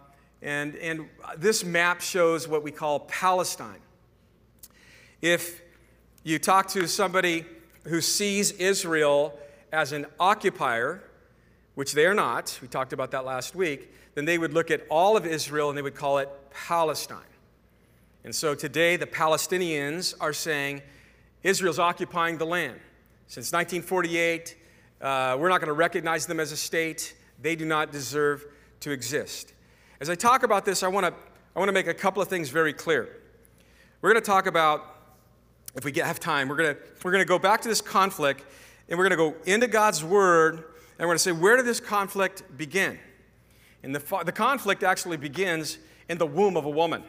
[0.43, 3.81] and, and this map shows what we call Palestine.
[5.23, 5.63] If
[6.25, 7.45] you talk to somebody
[7.85, 9.39] who sees Israel
[9.73, 11.03] as an occupier,
[11.75, 14.87] which they are not, we talked about that last week, then they would look at
[14.89, 17.19] all of Israel and they would call it Palestine.
[18.27, 20.83] And so today the Palestinians are saying
[21.45, 22.81] Israel's occupying the land.
[23.29, 24.57] Since 1948,
[25.01, 27.15] uh, we're not going to recognize them as a state.
[27.41, 28.45] They do not deserve
[28.81, 29.53] to exist.
[30.01, 31.15] As I talk about this, I want to
[31.55, 33.09] I want to make a couple of things very clear.
[34.03, 34.97] We're going to talk about,
[35.77, 37.81] if we get, have time, we're going to we're going to go back to this
[37.81, 38.45] conflict,
[38.89, 41.65] and we're going to go into God's Word, and we're going to say, where did
[41.65, 42.99] this conflict begin?
[43.85, 47.05] And the, the conflict actually begins in the womb of a woman.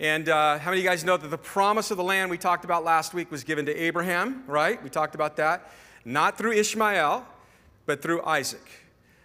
[0.00, 2.38] And uh, how many of you guys know that the promise of the land we
[2.38, 4.82] talked about last week was given to Abraham, right?
[4.82, 5.70] We talked about that.
[6.04, 7.24] Not through Ishmael,
[7.86, 8.68] but through Isaac.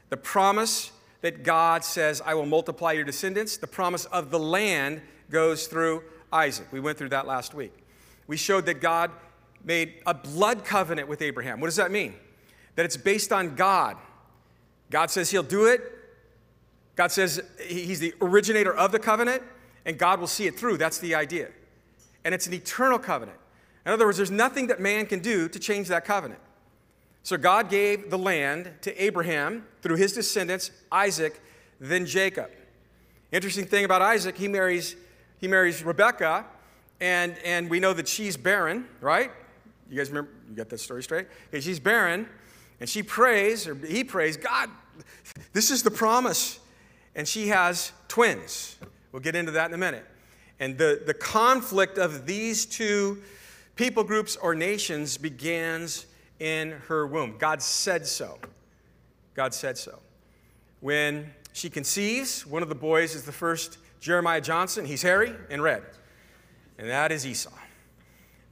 [0.09, 5.01] The promise that God says, I will multiply your descendants, the promise of the land
[5.29, 6.67] goes through Isaac.
[6.71, 7.73] We went through that last week.
[8.27, 9.11] We showed that God
[9.63, 11.59] made a blood covenant with Abraham.
[11.59, 12.13] What does that mean?
[12.75, 13.97] That it's based on God.
[14.89, 15.81] God says he'll do it.
[16.95, 19.43] God says he's the originator of the covenant,
[19.87, 20.77] and God will see it through.
[20.77, 21.47] That's the idea.
[22.23, 23.39] And it's an eternal covenant.
[23.85, 26.41] In other words, there's nothing that man can do to change that covenant.
[27.23, 31.41] So God gave the land to Abraham through his descendants, Isaac,
[31.79, 32.51] then Jacob.
[33.31, 34.95] Interesting thing about Isaac, he marries,
[35.39, 36.45] he marries Rebekah,
[36.99, 39.31] and, and we know that she's barren, right?
[39.89, 40.31] You guys remember?
[40.49, 41.27] You got that story straight?
[41.49, 42.27] Okay, she's barren,
[42.79, 44.69] and she prays, or he prays, God,
[45.53, 46.59] this is the promise.
[47.15, 48.77] And she has twins.
[49.11, 50.05] We'll get into that in a minute.
[50.59, 53.21] And the, the conflict of these two
[53.75, 56.05] people groups or nations begins
[56.39, 57.35] in her womb.
[57.37, 58.37] God said so.
[59.33, 59.99] God said so.
[60.79, 64.85] When she conceives, one of the boys is the first Jeremiah Johnson.
[64.85, 65.83] He's hairy and red,
[66.77, 67.51] and that is Esau.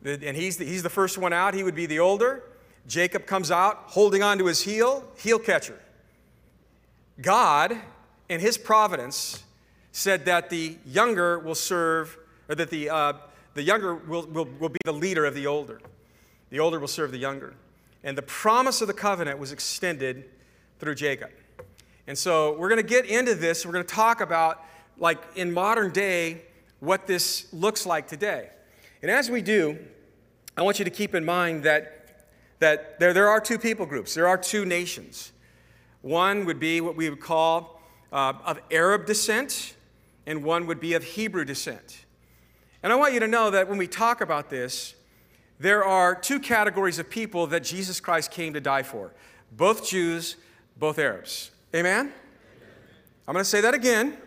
[0.03, 1.53] And he's the, he's the first one out.
[1.53, 2.43] He would be the older.
[2.87, 5.79] Jacob comes out holding on to his heel, heel catcher.
[7.21, 7.75] God,
[8.29, 9.43] in his providence,
[9.95, 12.17] said that the younger will serve,
[12.49, 13.13] or that the, uh,
[13.53, 15.79] the younger will, will, will be the leader of the older.
[16.49, 17.53] The older will serve the younger.
[18.03, 20.25] And the promise of the covenant was extended
[20.79, 21.29] through Jacob.
[22.08, 23.65] And so we're going to get into this.
[23.65, 24.65] We're going to talk about,
[24.97, 26.41] like in modern day,
[26.81, 28.49] what this looks like today.
[29.01, 29.79] And as we do,
[30.58, 32.27] I want you to keep in mind that,
[32.60, 35.31] that there, there are two people groups, there are two nations.
[36.01, 37.81] One would be what we would call
[38.12, 39.74] uh, of Arab descent,
[40.25, 42.05] and one would be of Hebrew descent.
[42.83, 44.95] And I want you to know that when we talk about this,
[45.59, 49.13] there are two categories of people that Jesus Christ came to die for
[49.51, 50.35] both Jews,
[50.77, 51.51] both Arabs.
[51.73, 52.11] Amen?
[53.27, 54.17] I'm going to say that again,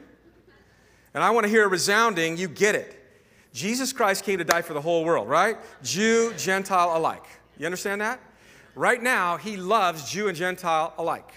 [1.14, 2.94] and I want to hear a resounding, you get it.
[3.52, 5.56] Jesus Christ came to die for the whole world, right?
[5.82, 7.24] Jew, Gentile alike.
[7.58, 8.20] You understand that?
[8.74, 11.32] Right now, he loves Jew and Gentile alike.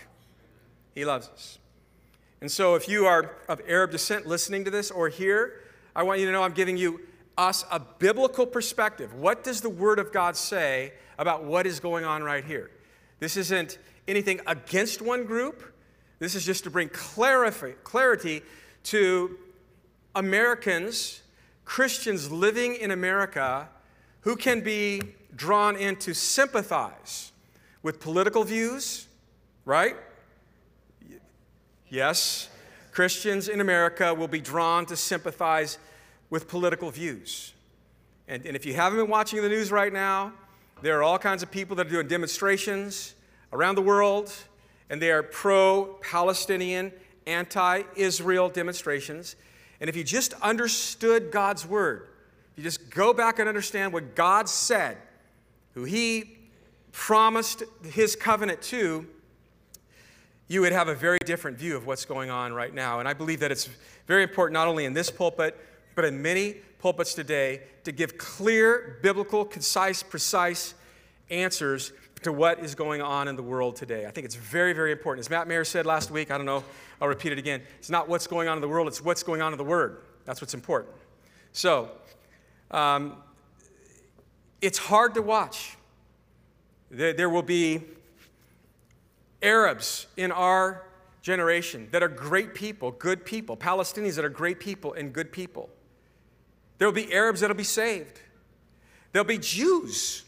[0.94, 1.58] He loves us.
[2.42, 5.62] And so, if you are of Arab descent listening to this or here,
[5.96, 7.02] I want you to know I'm giving you
[7.38, 9.14] us a biblical perspective.
[9.14, 12.72] What does the Word of God say about what is going on right here?
[13.20, 13.78] This isn't
[14.08, 15.72] anything against one group.
[16.18, 18.42] This is just to bring clarity
[18.86, 19.38] to
[20.16, 21.22] Americans,
[21.64, 23.70] Christians living in America,
[24.22, 25.02] who can be
[25.36, 27.32] drawn in to sympathize
[27.84, 29.08] with political views,
[29.64, 29.96] right?
[31.92, 32.48] Yes,
[32.94, 35.78] Christians in America will be drawn to sympathize
[36.30, 37.52] with political views.
[38.30, 40.32] And, and if you haven't been watching the news right now,
[40.82, 43.14] there are all kinds of people that are doing demonstrations
[43.52, 44.34] around the world
[44.90, 46.94] and they are pro Palestinian,
[47.28, 49.36] anti Israel demonstrations.
[49.82, 52.08] And if you just understood God's word,
[52.54, 54.96] if you just go back and understand what God said,
[55.74, 56.38] who He
[56.94, 59.06] promised His covenant to,
[60.52, 63.00] you would have a very different view of what's going on right now.
[63.00, 63.70] And I believe that it's
[64.06, 65.58] very important, not only in this pulpit,
[65.96, 70.74] but in many pulpits today, to give clear, biblical, concise, precise
[71.30, 74.06] answers to what is going on in the world today.
[74.06, 75.26] I think it's very, very important.
[75.26, 76.66] As Matt Mayer said last week, I don't know,
[77.00, 77.62] I'll repeat it again.
[77.80, 80.02] It's not what's going on in the world, it's what's going on in the Word.
[80.26, 80.94] That's what's important.
[81.54, 81.92] So,
[82.72, 83.16] um,
[84.60, 85.78] it's hard to watch.
[86.90, 87.84] There, there will be
[89.42, 90.84] Arabs in our
[91.22, 95.70] generation that are great people, good people, Palestinians that are great people and good people.
[96.78, 98.20] There will be Arabs that will be saved.
[99.12, 100.24] There'll be Jews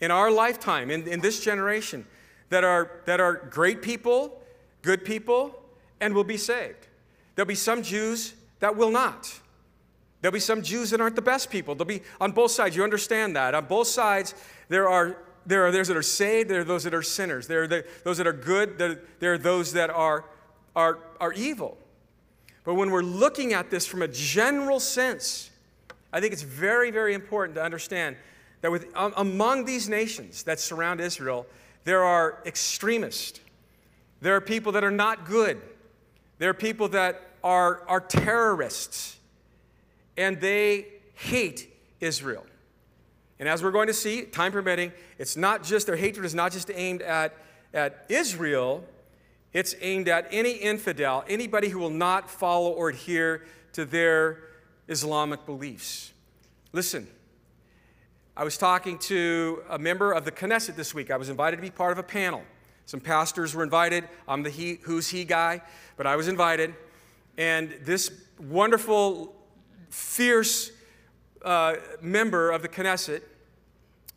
[0.00, 2.06] in our lifetime, in, in this generation,
[2.50, 4.40] that are, that are great people,
[4.82, 5.62] good people,
[6.00, 6.86] and will be saved.
[7.34, 9.38] There'll be some Jews that will not.
[10.20, 11.74] There'll be some Jews that aren't the best people.
[11.74, 12.74] There'll be on both sides.
[12.74, 13.54] You understand that.
[13.54, 14.34] On both sides,
[14.68, 15.16] there are
[15.48, 17.46] there are those that are saved, there are those that are sinners.
[17.46, 20.26] There are those that are good, there, there are those that are,
[20.76, 21.78] are, are evil.
[22.64, 25.48] But when we're looking at this from a general sense,
[26.12, 28.16] I think it's very, very important to understand
[28.60, 31.46] that with, um, among these nations that surround Israel,
[31.84, 33.40] there are extremists.
[34.20, 35.62] There are people that are not good.
[36.38, 39.16] There are people that are, are terrorists.
[40.18, 42.44] And they hate Israel.
[43.38, 46.52] And as we're going to see, time permitting, it's not just, their hatred is not
[46.52, 47.34] just aimed at,
[47.72, 48.84] at Israel,
[49.52, 54.40] it's aimed at any infidel, anybody who will not follow or adhere to their
[54.88, 56.12] Islamic beliefs.
[56.72, 57.06] Listen,
[58.36, 61.10] I was talking to a member of the Knesset this week.
[61.10, 62.42] I was invited to be part of a panel.
[62.86, 64.08] Some pastors were invited.
[64.26, 65.62] I'm the he, who's he guy,
[65.96, 66.74] but I was invited.
[67.36, 69.34] And this wonderful,
[69.90, 70.72] fierce
[71.44, 73.22] uh, member of the Knesset,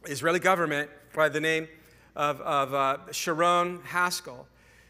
[0.05, 1.67] Israeli government, by the name
[2.15, 4.45] of, of uh, Sharren Haskel,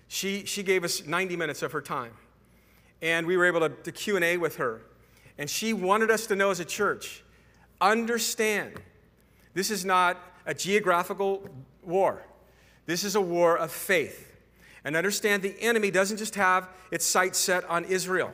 [0.08, 2.14] she, she gave us 90 minutes of her time.
[3.02, 4.82] And we were able to, to Q&A with her.
[5.38, 7.24] And she wanted us to know as a church,
[7.80, 8.80] understand
[9.54, 11.48] this is not a geographical
[11.84, 12.24] war.
[12.86, 14.28] This is a war of faith.
[14.84, 18.32] And understand the enemy doesn't just have its sights set on Israel,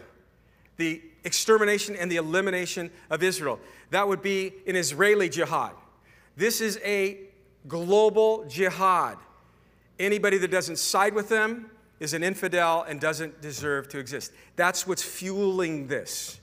[0.77, 3.59] the extermination and the elimination of Israel.
[3.91, 5.73] That would be an Israeli jihad.
[6.35, 7.19] This is a
[7.67, 9.17] global jihad.
[9.99, 14.31] Anybody that doesn't side with them is an infidel and doesn't deserve to exist.
[14.55, 16.39] That's what's fueling this.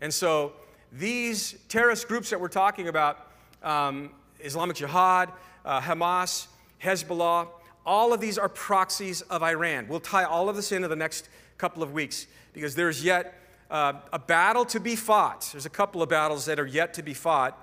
[0.00, 0.52] And so
[0.92, 3.30] these terrorist groups that we're talking about
[3.62, 5.30] um, Islamic Jihad,
[5.64, 6.46] uh, Hamas,
[6.82, 7.48] Hezbollah
[7.86, 9.88] all of these are proxies of Iran.
[9.88, 11.28] We'll tie all of this into the next
[11.58, 13.34] couple of weeks because there's yet
[13.70, 15.48] uh, a battle to be fought.
[15.52, 17.56] There's a couple of battles that are yet to be fought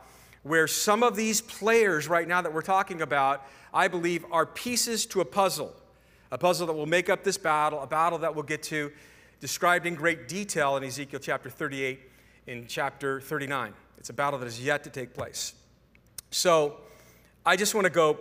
[0.43, 5.05] where some of these players right now that we're talking about, I believe, are pieces
[5.07, 5.75] to a puzzle.
[6.31, 8.91] A puzzle that will make up this battle, a battle that we'll get to
[9.39, 11.99] described in great detail in Ezekiel chapter 38
[12.47, 13.73] in chapter 39.
[13.97, 15.53] It's a battle that is yet to take place.
[16.31, 16.77] So
[17.45, 18.19] I just want to go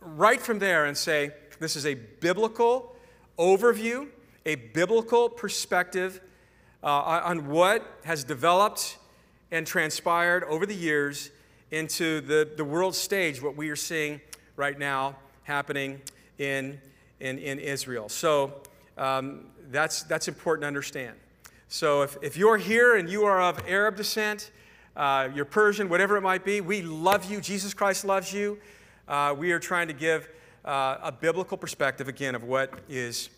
[0.00, 2.94] right from there and say this is a biblical
[3.38, 4.08] overview,
[4.44, 6.20] a biblical perspective
[6.86, 8.96] uh, on what has developed
[9.50, 11.30] and transpired over the years
[11.72, 14.20] into the, the world stage, what we are seeing
[14.54, 16.00] right now happening
[16.38, 16.80] in,
[17.20, 18.08] in, in Israel.
[18.08, 18.62] So
[18.96, 21.16] um, that's, that's important to understand.
[21.68, 24.52] So if, if you're here and you are of Arab descent,
[24.96, 27.40] uh, you're Persian, whatever it might be, we love you.
[27.40, 28.58] Jesus Christ loves you
[29.08, 30.28] uh, we are trying to give
[30.64, 33.30] uh, a biblical perspective, again, of what is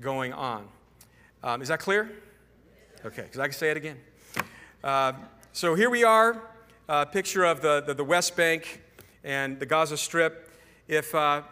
[0.00, 0.68] going on.
[1.42, 2.10] Um, is that clear?
[3.06, 3.98] Okay, because I can say it again.
[4.82, 5.12] Uh,
[5.52, 6.42] so here we are,
[6.88, 8.80] a picture of the, the, the, West Bank
[9.22, 10.50] and the Gaza Strip.
[10.88, 11.42] If, uh,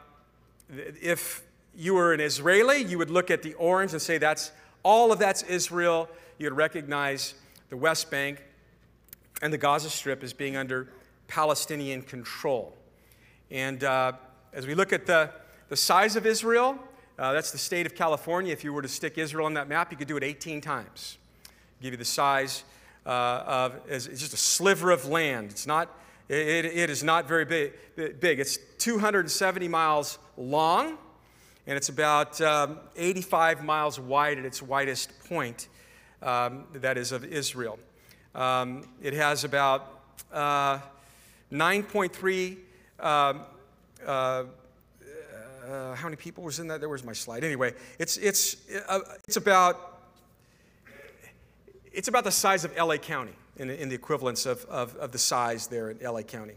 [0.71, 1.43] if
[1.77, 4.51] you were an Israeli, you would look at the orange and say that's
[4.83, 6.09] all of that's Israel.
[6.38, 7.35] You'd recognize
[7.69, 8.43] the West Bank
[9.43, 10.88] and the Gaza Strip as being under
[11.29, 12.75] Palestinian control.
[13.51, 14.12] And uh,
[14.55, 15.29] as we look at the,
[15.69, 16.79] the size of Israel,
[17.19, 18.55] uh, that's the state of California.
[18.55, 21.19] If you were to stick Israel on that map, you could do it 18 times.
[21.83, 22.62] Give you the size
[23.05, 23.11] uh,
[23.45, 25.51] of it's just a sliver of land.
[25.51, 25.88] It's not.
[26.29, 27.73] It, it is not very big,
[28.21, 28.38] big.
[28.38, 30.97] It's 270 miles long,
[31.66, 35.66] and it's about um, 85 miles wide at its widest point.
[36.23, 37.81] Um, that is of Israel.
[38.33, 40.01] Um, it has about
[40.33, 40.79] uh,
[41.53, 42.59] 9.3
[43.01, 43.40] um,
[44.07, 44.45] uh,
[45.68, 46.81] uh, how many people was in that?
[46.81, 47.45] There was my slide.
[47.45, 48.57] Anyway, it's, it's,
[48.88, 49.91] uh, it's, about,
[51.92, 55.18] it's about the size of LA County in, in the equivalence of, of, of, the
[55.18, 56.55] size there in LA County.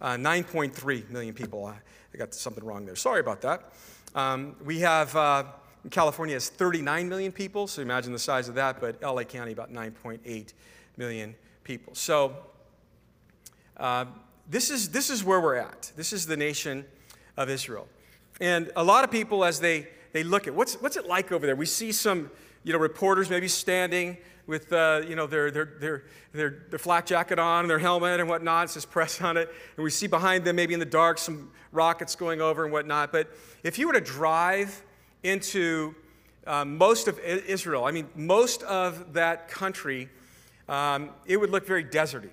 [0.00, 1.64] Uh, 9.3 million people.
[1.66, 1.76] I,
[2.16, 2.96] got something wrong there.
[2.96, 3.72] Sorry about that.
[4.14, 5.44] Um, we have, uh,
[5.90, 9.70] California has 39 million people, so imagine the size of that, but LA County about
[9.70, 10.52] 9.8
[10.96, 11.94] million people.
[11.94, 12.34] So,
[13.76, 14.06] uh,
[14.48, 15.92] this is, this is where we're at.
[15.94, 16.86] This is the nation
[17.36, 17.86] of Israel.
[18.40, 21.44] And a lot of people, as they, they look at what's, what's it like over
[21.44, 22.30] there, we see some
[22.64, 24.16] you know, reporters maybe standing
[24.46, 28.28] with uh, you know, their, their, their, their, their flak jacket on their helmet and
[28.28, 28.66] whatnot.
[28.66, 29.52] It says press on it.
[29.76, 33.12] And we see behind them, maybe in the dark, some rockets going over and whatnot.
[33.12, 33.28] But
[33.62, 34.82] if you were to drive
[35.22, 35.94] into
[36.46, 40.08] um, most of Israel, I mean, most of that country,
[40.68, 42.30] um, it would look very deserty.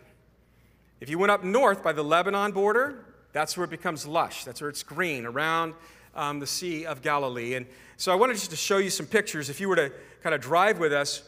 [0.99, 4.43] If you went up north by the Lebanon border, that's where it becomes lush.
[4.45, 5.73] That's where it's green around
[6.15, 7.55] um, the Sea of Galilee.
[7.55, 7.65] And
[7.97, 9.49] so I wanted just to show you some pictures.
[9.49, 11.23] If you were to kind of drive with us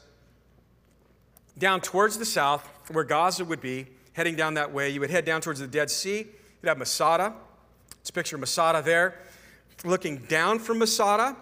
[1.57, 5.25] down towards the south, where Gaza would be, heading down that way, you would head
[5.25, 6.19] down towards the Dead Sea.
[6.61, 7.33] You'd have Masada.
[7.99, 9.19] It's a picture of Masada there.
[9.83, 11.35] Looking down from Masada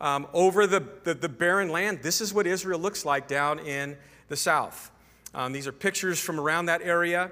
[0.00, 3.96] um, over the, the, the barren land, this is what Israel looks like down in
[4.28, 4.90] the south.
[5.34, 7.30] Um, these are pictures from around that area.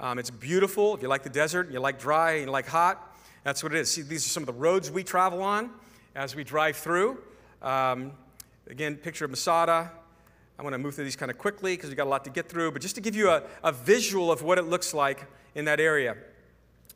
[0.00, 0.94] Um, it's beautiful.
[0.94, 3.78] If you like the desert, you like dry, and you like hot, that's what it
[3.78, 3.90] is.
[3.90, 5.70] See, these are some of the roads we travel on
[6.14, 7.18] as we drive through.
[7.60, 8.12] Um,
[8.68, 9.92] again, picture of Masada.
[10.62, 12.30] I'm going to move through these kind of quickly because we've got a lot to
[12.30, 15.26] get through, but just to give you a, a visual of what it looks like
[15.56, 16.16] in that area.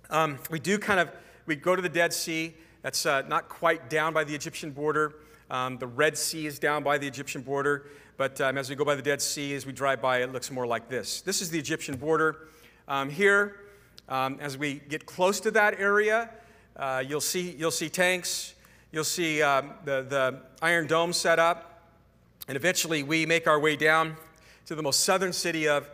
[0.09, 1.11] Um, we do kind of,
[1.47, 2.55] we go to the Dead Sea.
[2.83, 5.17] That's uh, not quite down by the Egyptian border.
[5.51, 8.85] Um, the Red Sea is down by the Egyptian border, but um, as we go
[8.85, 11.21] by the Dead Sea, as we drive by, it looks more like this.
[11.23, 12.47] This is the Egyptian border.
[12.87, 13.57] Um, here,
[14.09, 16.31] um, as we get close to that area,
[16.77, 18.55] uh, you'll, see, you'll see tanks,
[18.93, 21.76] you'll see um, the, the Iron Dome set up,
[22.49, 24.17] and eventually we make our way down
[24.67, 25.89] to the most southern city of,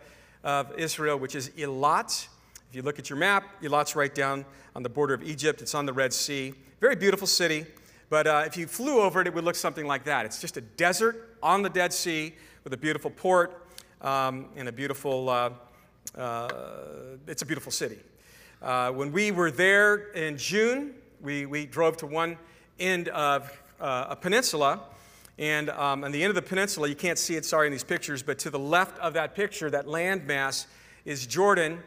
[0.44, 2.28] of Israel, which is Eilat.
[2.68, 4.44] If you look at your map, Eilat's right down
[4.74, 5.62] on the border of Egypt.
[5.62, 6.54] It's on the Red Sea.
[6.80, 7.66] Very beautiful city.
[8.10, 10.26] But uh, if you flew over it, it would look something like that.
[10.26, 12.34] It's just a desert on the Dead Sea
[12.64, 13.66] with a beautiful port
[14.00, 15.50] um, and a beautiful uh,
[16.16, 16.48] uh,
[17.26, 17.98] it's a beautiful city.
[18.60, 22.36] Uh, when we were there in June, we, we drove to one
[22.78, 23.50] end of
[23.80, 24.80] uh, a peninsula.
[25.38, 27.84] And um, on the end of the peninsula, you can't see it, sorry, in these
[27.84, 30.66] pictures, but to the left of that picture, that landmass
[31.04, 31.80] is Jordan.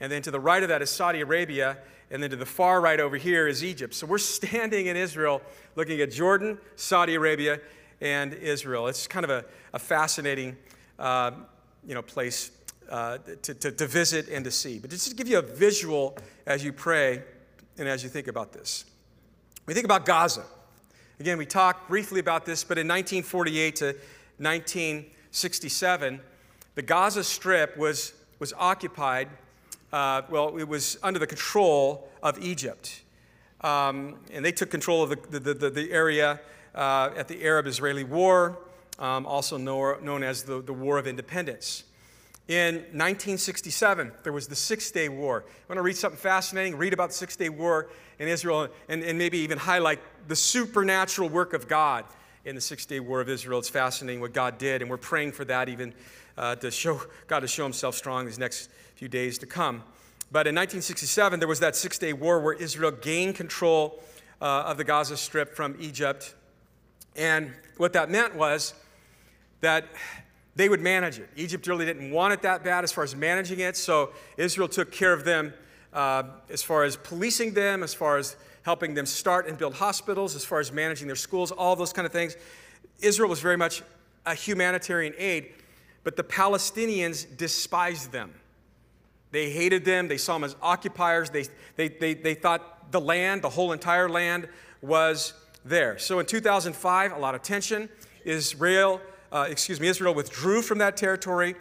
[0.00, 1.78] And then to the right of that is Saudi Arabia.
[2.10, 3.94] And then to the far right over here is Egypt.
[3.94, 5.42] So we're standing in Israel
[5.76, 7.60] looking at Jordan, Saudi Arabia,
[8.00, 8.88] and Israel.
[8.88, 10.56] It's kind of a, a fascinating
[10.98, 11.32] uh,
[11.86, 12.50] you know, place
[12.88, 14.78] uh, to, to, to visit and to see.
[14.78, 17.22] But just to give you a visual as you pray
[17.78, 18.84] and as you think about this.
[19.66, 20.44] We think about Gaza.
[21.20, 23.84] Again, we talked briefly about this, but in 1948 to
[24.38, 26.20] 1967,
[26.74, 29.28] the Gaza Strip was, was occupied,
[29.92, 33.02] uh, well, it was under the control of Egypt.
[33.60, 36.40] Um, and they took control of the, the, the, the area
[36.74, 38.58] uh, at the Arab Israeli War,
[38.98, 41.84] um, also know, known as the, the War of Independence.
[42.52, 45.42] In 1967, there was the Six Day War.
[45.48, 47.88] I want to read something fascinating, read about the Six Day War
[48.18, 52.04] in Israel, and, and maybe even highlight the supernatural work of God
[52.44, 53.58] in the Six Day War of Israel.
[53.58, 55.94] It's fascinating what God did, and we're praying for that even
[56.36, 59.76] uh, to show God to show himself strong these next few days to come.
[60.30, 64.02] But in 1967, there was that Six Day War where Israel gained control
[64.42, 66.34] uh, of the Gaza Strip from Egypt.
[67.16, 68.74] And what that meant was
[69.62, 69.86] that
[70.54, 71.28] they would manage it.
[71.36, 74.92] Egypt really didn't want it that bad as far as managing it, so Israel took
[74.92, 75.54] care of them
[75.92, 80.36] uh, as far as policing them, as far as helping them start and build hospitals,
[80.36, 82.36] as far as managing their schools, all those kind of things.
[83.00, 83.82] Israel was very much
[84.26, 85.52] a humanitarian aid,
[86.04, 88.32] but the Palestinians despised them.
[89.32, 91.46] They hated them, they saw them as occupiers, they,
[91.76, 94.48] they, they, they thought the land, the whole entire land,
[94.82, 95.32] was
[95.64, 95.98] there.
[95.98, 97.88] So in 2005, a lot of tension.
[98.24, 99.00] Israel
[99.32, 101.54] uh, excuse me, Israel withdrew from that territory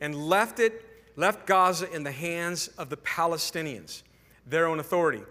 [0.00, 0.84] and left it,
[1.16, 4.02] left Gaza in the hands of the Palestinians,
[4.46, 5.22] their own authority.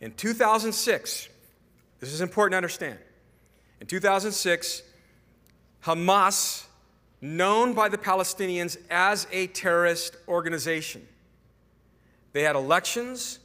[0.00, 1.28] In 2006,
[1.98, 2.98] this is important to understand.
[3.80, 4.82] In 2006,
[5.84, 6.66] Hamas,
[7.20, 11.06] known by the Palestinians as a terrorist organization,
[12.32, 13.40] they had elections.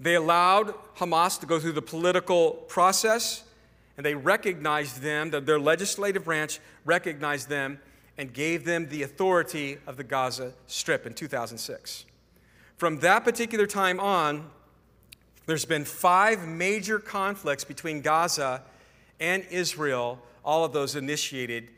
[0.00, 3.44] They allowed Hamas to go through the political process
[4.00, 7.78] and they recognized them, their legislative branch recognized them
[8.16, 12.06] and gave them the authority of the Gaza Strip in 2006.
[12.78, 14.48] From that particular time on,
[15.44, 18.62] there's been five major conflicts between Gaza
[19.20, 21.68] and Israel, all of those initiated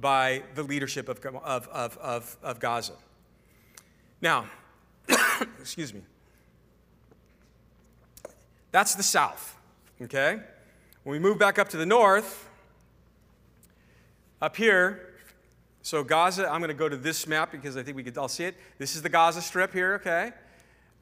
[0.00, 2.94] by the leadership of, of, of, of, of Gaza.
[4.20, 4.44] Now,
[5.58, 6.02] excuse me.
[8.70, 9.58] That's the South,
[10.00, 10.42] okay?
[11.04, 12.48] When we move back up to the north,
[14.40, 15.14] up here,
[15.82, 18.28] so Gaza, I'm going to go to this map because I think we could all
[18.28, 18.54] see it.
[18.78, 20.30] This is the Gaza Strip here, okay?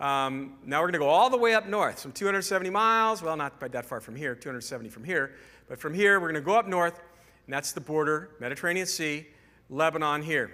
[0.01, 3.21] Um, now we're going to go all the way up north, some 270 miles.
[3.21, 5.35] Well, not that far from here, 270 from here.
[5.69, 6.99] But from here, we're going to go up north,
[7.45, 9.27] and that's the border, Mediterranean Sea,
[9.69, 10.51] Lebanon here.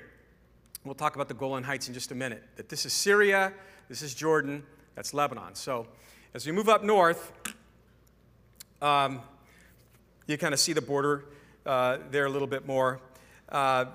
[0.85, 2.43] We'll talk about the Golan Heights in just a minute.
[2.57, 3.53] That this is Syria,
[3.89, 4.65] this is Jordan,
[4.97, 5.55] that's Lebanon.
[5.55, 5.87] So
[6.35, 7.33] as we move up north,
[8.83, 9.21] um,
[10.27, 11.25] you kind of see the border
[11.65, 13.01] uh, there a little bit more.
[13.49, 13.87] Uh,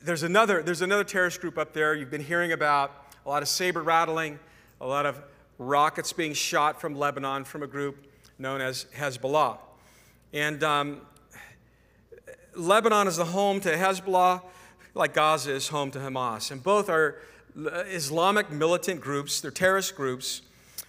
[0.00, 2.90] there's, another, there's another terrorist group up there you've been hearing about,
[3.24, 4.38] a lot of saber rattling,
[4.80, 5.20] a lot of
[5.58, 8.06] rockets being shot from Lebanon from a group
[8.38, 9.58] known as Hezbollah.
[10.32, 11.00] And um,
[12.56, 14.42] Lebanon is the home to Hezbollah,
[14.94, 16.50] like Gaza is home to Hamas.
[16.50, 17.20] And both are
[17.56, 20.42] Islamic militant groups, they're terrorist groups.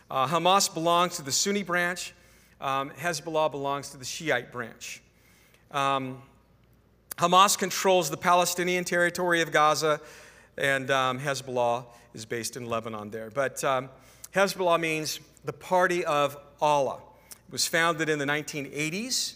[0.10, 2.14] Uh, Hamas belongs to the Sunni branch,
[2.62, 5.01] um, Hezbollah belongs to the Shiite branch.
[5.72, 6.22] Um,
[7.18, 9.99] Hamas controls the Palestinian territory of Gaza,
[10.58, 13.30] and um, Hezbollah is based in Lebanon there.
[13.30, 13.89] But um,
[14.34, 16.99] Hezbollah means the party of Allah.
[17.47, 19.36] It was founded in the 1980s.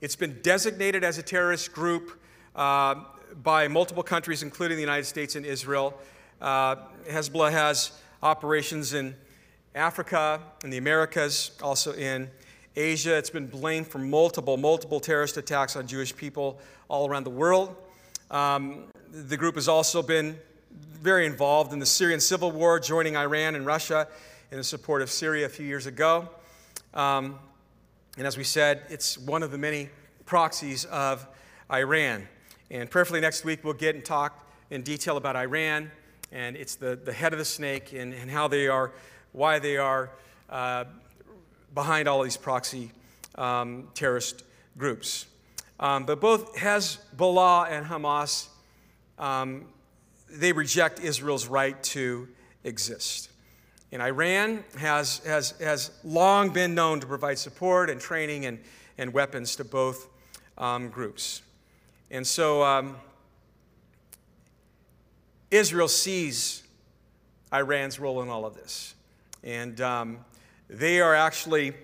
[0.00, 2.20] It's been designated as a terrorist group
[2.56, 2.96] uh,
[3.42, 5.94] by multiple countries, including the United States and Israel.
[6.40, 6.76] Uh,
[7.08, 7.92] Hezbollah has
[8.22, 9.14] operations in
[9.74, 12.30] Africa, in the Americas, also in
[12.76, 13.16] Asia.
[13.16, 17.74] It's been blamed for multiple, multiple terrorist attacks on Jewish people all around the world.
[18.30, 20.38] Um, the group has also been
[20.70, 24.08] very involved in the Syrian civil war, joining Iran and Russia
[24.50, 26.28] in the support of Syria a few years ago.
[26.92, 27.38] Um,
[28.18, 29.88] and as we said, it's one of the many
[30.26, 31.26] proxies of
[31.70, 32.28] Iran.
[32.70, 35.90] And prayerfully next week, we'll get and talk in detail about Iran.
[36.30, 38.92] And it's the, the head of the snake and, and how they are,
[39.32, 40.10] why they are
[40.48, 40.84] uh,
[41.74, 42.90] behind all these proxy
[43.36, 44.44] um, terrorist
[44.76, 45.26] groups.
[45.80, 48.48] Um, but both Hezbollah and Hamas,
[49.18, 49.66] um,
[50.30, 52.28] they reject Israel's right to
[52.64, 53.30] exist.
[53.90, 58.58] And Iran has, has, has long been known to provide support and training and,
[58.96, 60.08] and weapons to both
[60.56, 61.42] um, groups.
[62.10, 62.96] And so um,
[65.50, 66.62] Israel sees
[67.52, 68.94] Iran's role in all of this.
[69.44, 70.18] And um,
[70.68, 71.74] they are actually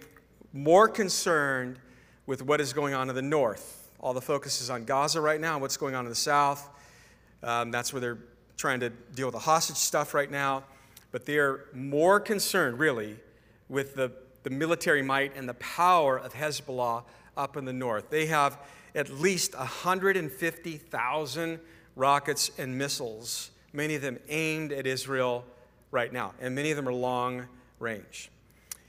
[0.53, 1.79] more concerned
[2.27, 3.91] with what is going on in the north.
[4.01, 6.69] All the focus is on Gaza right now, what's going on in the south.
[7.43, 8.19] Um, that's where they're
[8.57, 10.65] trying to deal with the hostage stuff right now.
[11.11, 13.17] But they're more concerned, really,
[13.69, 17.05] with the, the military might and the power of Hezbollah
[17.37, 18.11] up in the north.
[18.11, 18.59] They have
[18.95, 21.61] at least 150,000
[21.97, 25.45] rockets and missiles, many of them aimed at Israel
[25.91, 27.47] right now, and many of them are long
[27.79, 28.31] range.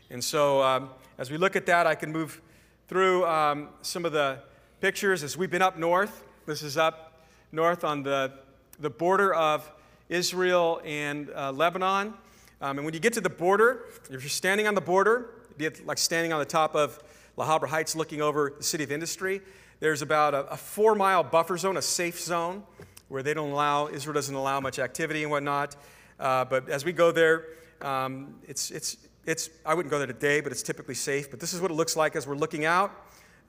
[0.10, 2.42] And so, um, as we look at that, I can move
[2.88, 4.40] through um, some of the
[4.82, 6.24] pictures as we've been up north.
[6.46, 8.32] This is up north on the,
[8.80, 9.70] the border of
[10.10, 12.14] Israel and uh, Lebanon.
[12.62, 15.66] Um, and when you get to the border, if you're standing on the border, be
[15.66, 17.00] it like standing on the top of
[17.38, 19.42] La Habra Heights looking over the city of industry,
[19.80, 22.64] there's about a, a four mile buffer zone, a safe zone,
[23.08, 25.76] where they don't allow, Israel doesn't allow much activity and whatnot.
[26.20, 27.46] Uh, but as we go there,
[27.82, 31.32] um, it's, it's, it's, I wouldn't go there today, but it's typically safe.
[31.32, 32.92] But this is what it looks like as we're looking out.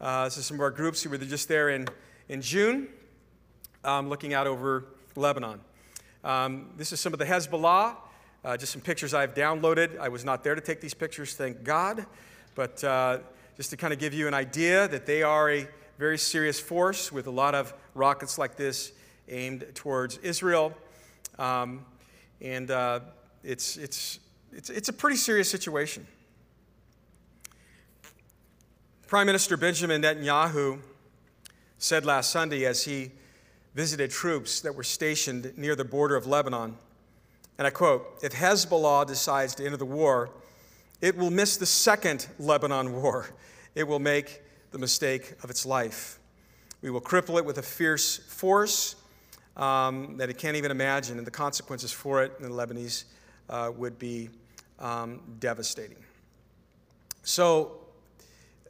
[0.01, 1.89] Uh, this is some of our groups who were just there in,
[2.29, 2.89] in June,
[3.85, 5.61] um, looking out over Lebanon.
[6.23, 7.97] Um, this is some of the Hezbollah,
[8.45, 9.99] uh, just some pictures I've downloaded.
[9.99, 12.07] I was not there to take these pictures, thank God.
[12.55, 13.19] But uh,
[13.57, 15.67] just to kind of give you an idea that they are a
[15.99, 18.93] very serious force with a lot of rockets like this
[19.29, 20.73] aimed towards Israel.
[21.39, 21.85] Um,
[22.41, 23.01] and uh,
[23.43, 24.21] it's, it's,
[24.53, 26.07] it's, it's a pretty serious situation.
[29.07, 30.79] Prime Minister Benjamin Netanyahu
[31.79, 33.11] said last Sunday as he
[33.75, 36.77] visited troops that were stationed near the border of Lebanon,
[37.59, 40.31] and I quote If Hezbollah decides to enter the war,
[41.01, 43.31] it will miss the second Lebanon war.
[43.75, 46.19] It will make the mistake of its life.
[46.83, 48.97] We will cripple it with a fierce force
[49.61, 53.05] um, that it can't even imagine, and the consequences for it in the Lebanese
[53.51, 54.31] uh, would be
[54.79, 55.99] um, devastating.
[57.23, 57.73] So,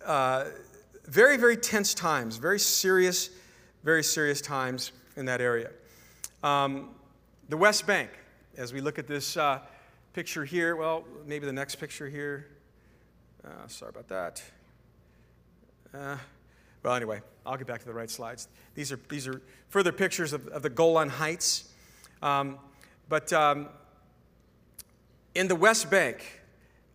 [0.05, 0.47] uh,
[1.07, 3.30] very, very tense times, very serious,
[3.84, 5.70] very serious times in that area.
[6.43, 6.91] Um,
[7.49, 8.11] the West Bank,
[8.57, 9.61] as we look at this uh,
[10.12, 12.49] picture here, well, maybe the next picture here.
[13.45, 14.43] Uh, sorry about that.
[16.83, 18.49] Well, anyway, I'll get back to the right slides.
[18.74, 21.68] These are, these are further pictures of, of the Golan Heights.
[22.22, 22.59] Um,
[23.09, 23.68] but um,
[25.35, 26.41] in the West Bank,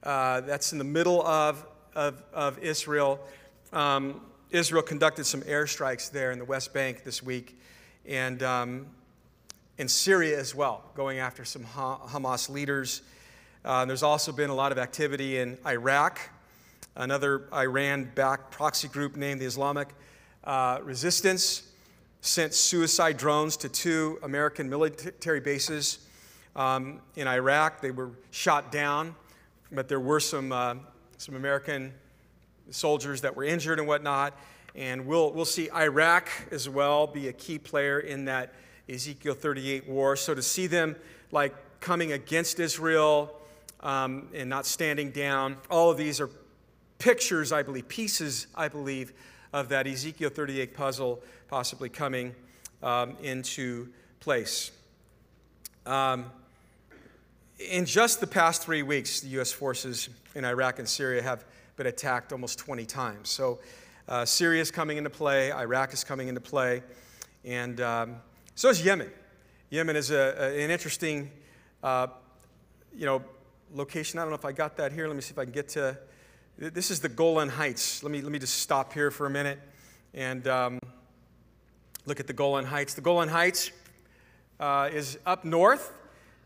[0.01, 3.19] uh, that's in the middle of, of, of Israel,
[3.73, 7.59] um, Israel conducted some airstrikes there in the West Bank this week,
[8.07, 8.87] and um,
[9.77, 13.01] in Syria as well, going after some ha- Hamas leaders.
[13.63, 16.19] Uh, there's also been a lot of activity in Iraq
[16.95, 19.89] another Iran backed proxy group named the Islamic
[20.43, 21.63] uh, Resistance
[22.21, 25.99] sent suicide drones to two American military bases
[26.55, 27.81] um, in Iraq.
[27.81, 29.15] They were shot down,
[29.71, 30.75] but there were some, uh,
[31.17, 31.93] some American
[32.71, 34.33] soldiers that were injured and whatnot.
[34.73, 38.53] And we'll, we'll see Iraq as well be a key player in that
[38.89, 40.15] Ezekiel 38 war.
[40.15, 40.95] So to see them
[41.31, 43.39] like coming against Israel
[43.81, 46.29] um, and not standing down, all of these are
[46.99, 49.13] pictures, I believe, pieces, I believe,
[49.53, 52.35] of that Ezekiel 38 puzzle possibly coming
[52.83, 53.89] um, into
[54.19, 54.71] place.
[55.85, 56.31] Um,
[57.59, 59.51] in just the past three weeks, the U.S.
[59.51, 61.45] forces in Iraq and Syria have
[61.77, 63.29] been attacked almost 20 times.
[63.29, 63.59] So
[64.07, 66.83] uh, Syria is coming into play, Iraq is coming into play,
[67.43, 68.15] and um,
[68.55, 69.09] so is Yemen.
[69.69, 71.31] Yemen is a, a, an interesting,
[71.83, 72.07] uh,
[72.95, 73.23] you know,
[73.73, 74.19] location.
[74.19, 75.07] I don't know if I got that here.
[75.07, 75.97] Let me see if I can get to
[76.57, 78.01] this is the Golan Heights.
[78.01, 79.59] Let me, let me just stop here for a minute
[80.13, 80.79] and um,
[82.05, 82.93] look at the Golan Heights.
[82.93, 83.71] The Golan Heights
[84.61, 85.91] uh, is up north.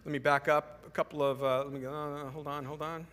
[0.05, 2.81] Let me back up a couple of, uh, let me go, uh, hold on, hold
[2.81, 3.05] on.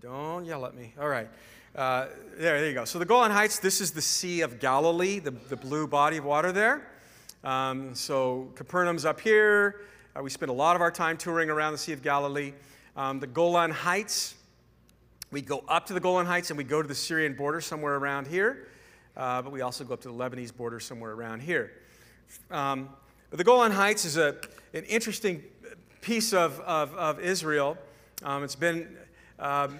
[0.00, 0.92] Don't yell at me.
[1.00, 1.28] All right.
[1.76, 2.84] Uh, there, there you go.
[2.84, 6.24] So the Golan Heights, this is the Sea of Galilee, the, the blue body of
[6.24, 6.88] water there.
[7.44, 9.82] Um, so Capernaum's up here.
[10.16, 12.52] Uh, we spend a lot of our time touring around the Sea of Galilee.
[12.96, 14.34] Um, the Golan Heights,
[15.34, 17.96] we go up to the Golan Heights and we go to the Syrian border somewhere
[17.96, 18.68] around here,
[19.16, 21.72] uh, but we also go up to the Lebanese border somewhere around here.
[22.52, 22.88] Um,
[23.32, 24.36] the Golan Heights is a,
[24.74, 25.42] an interesting
[26.02, 27.76] piece of, of, of Israel.
[28.22, 28.96] Um, it's been
[29.40, 29.76] um,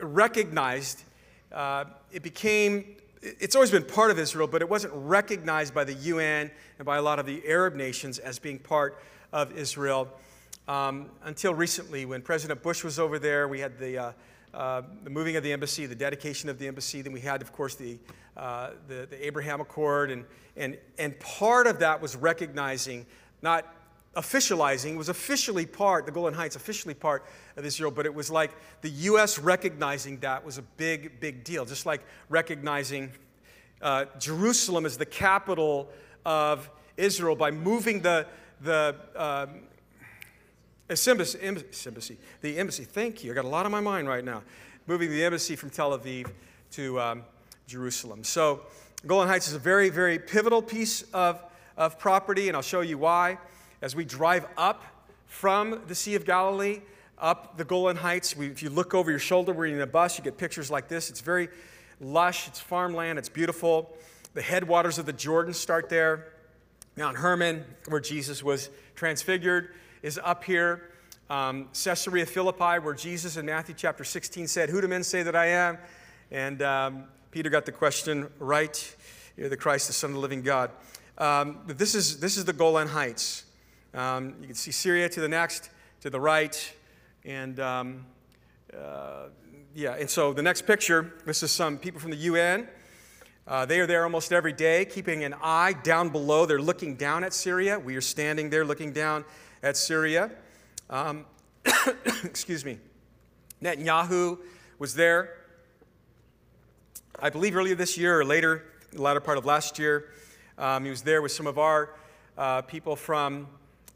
[0.00, 1.04] recognized.
[1.52, 5.94] Uh, it became, it's always been part of Israel, but it wasn't recognized by the
[5.94, 6.50] UN
[6.80, 9.00] and by a lot of the Arab nations as being part
[9.32, 10.08] of Israel
[10.66, 13.46] um, until recently when President Bush was over there.
[13.46, 14.12] We had the uh,
[14.56, 17.02] uh, the moving of the embassy, the dedication of the embassy.
[17.02, 17.98] Then we had, of course, the,
[18.38, 20.10] uh, the, the, Abraham Accord.
[20.10, 20.24] And,
[20.56, 23.04] and, and part of that was recognizing
[23.42, 23.66] not
[24.16, 27.26] officializing, was officially part, the Golan Heights officially part
[27.56, 28.50] of Israel, but it was like
[28.80, 29.38] the U.S.
[29.38, 31.66] recognizing that was a big, big deal.
[31.66, 32.00] Just like
[32.30, 33.12] recognizing
[33.82, 35.90] uh, Jerusalem as the capital
[36.24, 38.26] of Israel by moving the,
[38.62, 39.60] the um,
[40.88, 44.42] embassy, embassy, the embassy, thank you, I got a lot on my mind right now,
[44.86, 46.30] moving the embassy from Tel Aviv
[46.72, 47.24] to um,
[47.66, 48.22] Jerusalem.
[48.22, 48.62] So
[49.06, 51.42] Golan Heights is a very, very pivotal piece of,
[51.76, 53.38] of property, and I'll show you why.
[53.82, 54.84] As we drive up
[55.26, 56.80] from the Sea of Galilee,
[57.18, 60.18] up the Golan Heights, we, if you look over your shoulder, we're in a bus,
[60.18, 61.10] you get pictures like this.
[61.10, 61.48] It's very
[62.00, 63.96] lush, it's farmland, it's beautiful.
[64.34, 66.32] The headwaters of the Jordan start there.
[66.96, 69.70] Mount Hermon, where Jesus was transfigured,
[70.06, 70.88] is up here.
[71.28, 75.34] Um, Caesarea Philippi, where Jesus in Matthew chapter 16 said, Who do men say that
[75.34, 75.78] I am?
[76.30, 78.96] And um, Peter got the question right.
[79.36, 80.70] You're the Christ, the Son of the living God.
[81.18, 83.46] Um, this, is, this is the Golan Heights.
[83.94, 85.70] Um, you can see Syria to the next,
[86.02, 86.72] to the right.
[87.24, 88.06] And um,
[88.72, 89.24] uh,
[89.74, 92.68] yeah, and so the next picture, this is some people from the UN.
[93.48, 96.46] Uh, they are there almost every day, keeping an eye down below.
[96.46, 97.76] They're looking down at Syria.
[97.76, 99.24] We are standing there looking down
[99.66, 100.30] at Syria.
[100.88, 101.24] Um,
[102.22, 102.78] excuse me.
[103.60, 104.38] Netanyahu
[104.78, 105.38] was there,
[107.18, 108.62] I believe, earlier this year or later,
[108.92, 110.10] the latter part of last year.
[110.56, 111.90] Um, he was there with some of our
[112.38, 113.48] uh, people from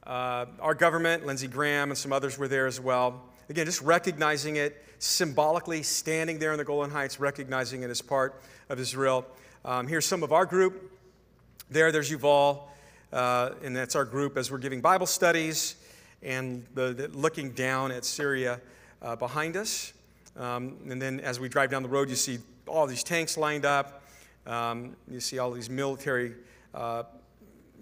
[0.04, 1.24] uh, our government.
[1.24, 3.22] Lindsey Graham and some others were there as well.
[3.48, 8.42] Again, just recognizing it symbolically, standing there in the Golan Heights, recognizing it as part
[8.68, 9.24] of Israel.
[9.64, 10.98] Um, here's some of our group.
[11.70, 12.62] There, there's Yuval,
[13.12, 15.76] uh, and that's our group as we're giving Bible studies
[16.22, 18.61] and the, the looking down at Syria
[19.02, 19.92] uh, behind us.
[20.36, 23.64] Um, and then as we drive down the road, you see all these tanks lined
[23.64, 24.02] up.
[24.46, 26.34] Um, you see all these military,
[26.74, 27.04] uh,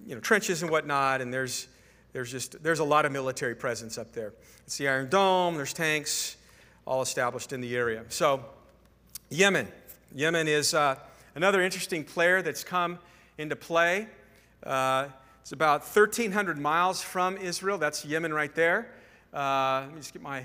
[0.07, 1.21] you know, trenches and whatnot.
[1.21, 1.69] And there's
[2.13, 4.33] there's just there's a lot of military presence up there.
[4.67, 5.57] It's the Iron Dome.
[5.57, 6.37] There's tanks,
[6.87, 8.05] all established in the area.
[8.09, 8.45] So,
[9.31, 9.69] Yemen.
[10.15, 10.97] Yemen is uh,
[11.39, 12.99] Another interesting player that's come
[13.39, 14.09] into play.
[14.69, 15.09] Uh,
[15.41, 17.79] it's about 1,300 miles from Israel.
[17.79, 18.91] That's Yemen right there.
[19.33, 20.41] Uh, let me just get my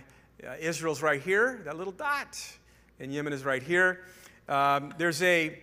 [0.48, 2.42] uh, Israel's right here, that little dot,
[3.02, 4.06] and Yemen is right here.
[4.48, 5.60] Um, there's a,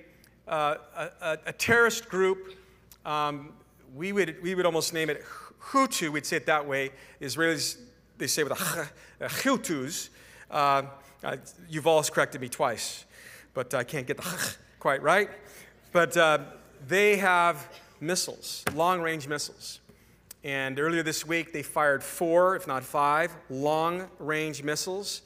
[0.47, 2.55] uh, a, a, terrorist group.
[3.07, 3.55] Um,
[3.95, 5.25] we, would, we would almost name it
[5.59, 6.11] Hutu.
[6.11, 6.91] We'd say it that way.
[7.19, 7.79] Israelis,
[8.19, 10.11] they say with a, Hutus.
[10.51, 10.83] Uh,
[11.25, 11.37] uh,
[11.73, 13.07] Yuval's corrected me twice,
[13.55, 15.31] but I can't get the quite right.
[15.93, 16.41] But uh,
[16.87, 17.67] they have
[18.01, 19.81] missiles, long range missiles.
[20.43, 25.23] And earlier this week, they fired four, if not five, long range missiles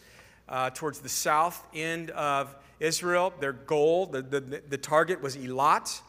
[0.48, 3.32] uh, towards the south end of Israel.
[3.38, 6.00] Their goal, the, the, the target was Eilat.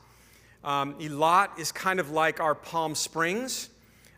[0.63, 3.69] Um, Eilat is kind of like our Palm Springs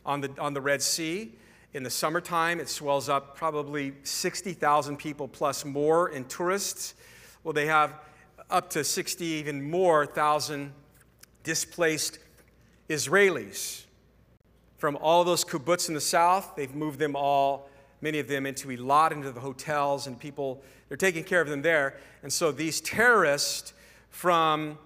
[0.05, 1.33] on the, on the Red Sea.
[1.73, 6.93] In the summertime, it swells up probably 60,000 people plus more in tourists.
[7.43, 7.93] Well, they have
[8.49, 10.71] up to 60, even more thousand
[11.43, 12.19] displaced
[12.89, 13.83] Israelis.
[14.77, 17.69] From all those kibbutz in the south, they've moved them all,
[18.01, 21.61] many of them into Eilat, into the hotels, and people, they're taking care of them
[21.61, 21.97] there.
[22.21, 23.73] And so these terrorists
[24.09, 24.77] from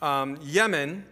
[0.00, 1.04] um, Yemen,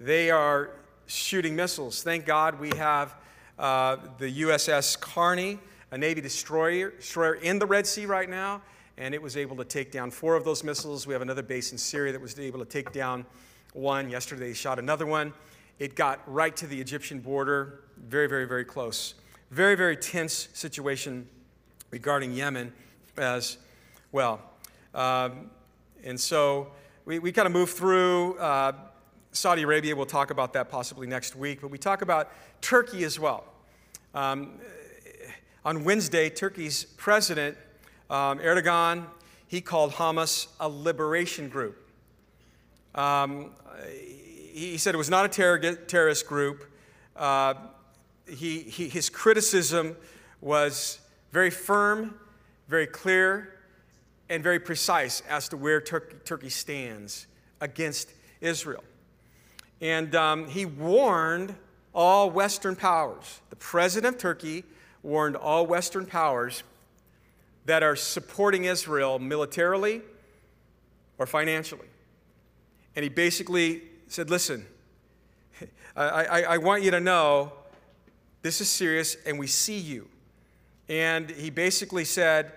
[0.00, 0.70] they are
[1.06, 2.02] shooting missiles.
[2.02, 3.14] Thank God we have
[3.58, 5.58] uh, the USS Carney,
[5.90, 8.62] a Navy destroyer, destroyer in the Red Sea right now
[8.96, 11.06] and it was able to take down four of those missiles.
[11.06, 13.26] We have another base in Syria that was able to take down
[13.72, 14.08] one.
[14.08, 15.32] Yesterday, they shot another one.
[15.78, 19.14] It got right to the Egyptian border, very, very, very close.
[19.50, 21.28] Very, very tense situation
[21.90, 22.72] regarding Yemen
[23.16, 23.58] as
[24.12, 24.40] well.
[24.94, 25.50] Um,
[26.04, 26.68] and so
[27.04, 28.72] we, we kind of move through uh,
[29.32, 29.96] Saudi Arabia.
[29.96, 31.60] We'll talk about that possibly next week.
[31.60, 33.44] But we talk about Turkey as well.
[34.14, 34.60] Um,
[35.64, 37.56] on Wednesday, Turkey's president
[38.10, 39.06] um, Erdogan,
[39.48, 41.88] he called Hamas a liberation group.
[42.94, 43.50] Um,
[44.54, 46.64] he said it was not a terror- terrorist group.
[47.16, 47.54] Uh,
[48.28, 49.96] he, he, his criticism
[50.40, 51.00] was
[51.32, 52.14] very firm,
[52.68, 53.58] very clear,
[54.28, 57.26] and very precise as to where Tur- Turkey stands
[57.60, 58.84] against Israel.
[59.80, 61.56] And um, he warned
[61.92, 63.40] all Western powers.
[63.50, 64.62] The president of Turkey
[65.02, 66.62] warned all Western powers
[67.66, 70.02] that are supporting Israel militarily
[71.18, 71.88] or financially.
[72.94, 73.82] And he basically
[74.14, 74.64] said, Listen,
[75.96, 77.52] I, I, I, want you to know
[78.42, 80.08] this is serious and we see you.
[80.88, 82.52] And he basically said,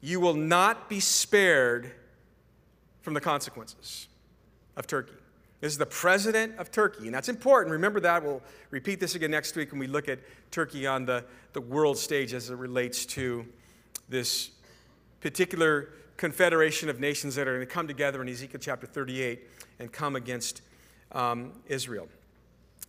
[0.00, 1.92] You will not be spared
[3.00, 4.08] from the consequences
[4.76, 5.12] of Turkey.
[5.60, 7.72] This is the president of Turkey, and that's important.
[7.72, 8.22] Remember that.
[8.22, 10.20] We'll repeat this again next week when we look at
[10.50, 13.44] Turkey on the, the world stage as it relates to
[14.08, 14.50] this
[15.20, 19.48] particular confederation of nations that are going to come together in Ezekiel chapter 38
[19.80, 20.62] and come against
[21.12, 22.08] um, Israel.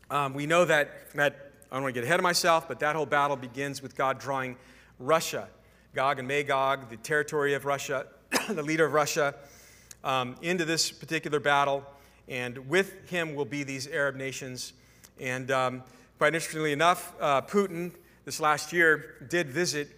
[0.09, 2.95] Um, we know that, that, I don't want to get ahead of myself, but that
[2.95, 4.57] whole battle begins with God drawing
[4.97, 5.47] Russia,
[5.93, 8.07] Gog and Magog, the territory of Russia,
[8.49, 9.35] the leader of Russia,
[10.03, 11.85] um, into this particular battle.
[12.27, 14.73] And with him will be these Arab nations.
[15.19, 15.83] And um,
[16.17, 17.91] quite interestingly enough, uh, Putin
[18.25, 19.89] this last year did visit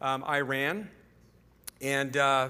[0.00, 0.88] um, Iran.
[1.80, 2.48] And, uh,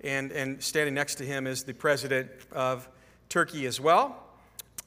[0.00, 2.88] and, and standing next to him is the president of
[3.28, 4.25] Turkey as well.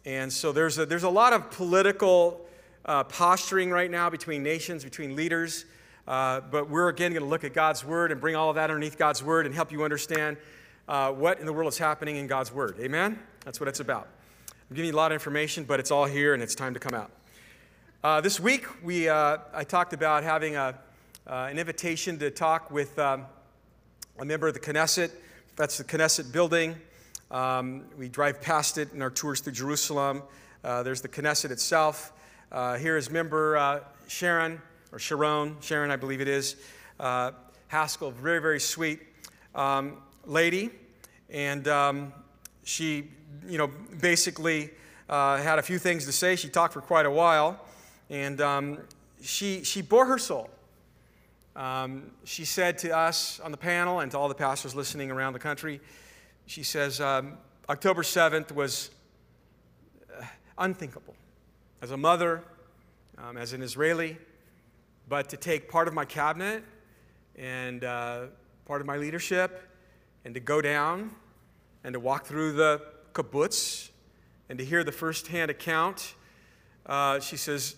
[0.06, 2.46] And so there's a, there's a lot of political
[2.86, 5.66] uh, posturing right now between nations, between leaders.
[6.08, 8.72] Uh, but we're again going to look at God's Word and bring all of that
[8.72, 10.38] underneath God's Word and help you understand
[10.88, 12.78] uh, what in the world is happening in God's Word.
[12.80, 13.20] Amen?
[13.46, 14.08] That's what it's about.
[14.70, 16.80] I'm giving you a lot of information, but it's all here and it's time to
[16.80, 17.12] come out.
[18.04, 20.80] Uh, this week, we, uh, I talked about having a,
[21.28, 23.26] uh, an invitation to talk with um,
[24.18, 25.12] a member of the Knesset.
[25.58, 26.76] That's the Knesset building.
[27.32, 30.24] Um, we drive past it in our tours through Jerusalem.
[30.64, 32.12] Uh, there's the Knesset itself.
[32.52, 34.60] Uh, here is member uh, Sharon,
[34.92, 36.56] or Sharon, Sharon, I believe it is.
[37.00, 37.32] Uh,
[37.72, 39.02] Haskel, very, very sweet
[39.54, 40.72] um, lady.
[41.30, 42.14] And um,
[42.64, 43.10] she,
[43.48, 43.70] you know,
[44.02, 44.72] basically
[45.08, 46.36] uh, had a few things to say.
[46.36, 47.64] She talked for quite a while.
[48.10, 48.80] And um,
[49.22, 50.50] she, she bore her soul.
[51.56, 55.34] Um, she said to us on the panel and to all the pastors listening around
[55.34, 55.80] the country,
[56.50, 57.38] she says, um,
[57.70, 58.90] October 7th was
[60.12, 60.26] uh,
[60.58, 61.14] unthinkable.
[61.80, 62.42] As a mother,
[63.20, 64.18] um, as an Israeli,
[65.08, 66.64] but to take part of my cabinet
[67.36, 68.22] and uh,
[68.66, 69.62] part of my leadership
[70.26, 71.12] and to go down
[71.84, 72.82] and to walk through the
[73.14, 73.92] kibbutz
[74.50, 76.16] and to hear the firsthand account,
[76.88, 77.76] uh, she says,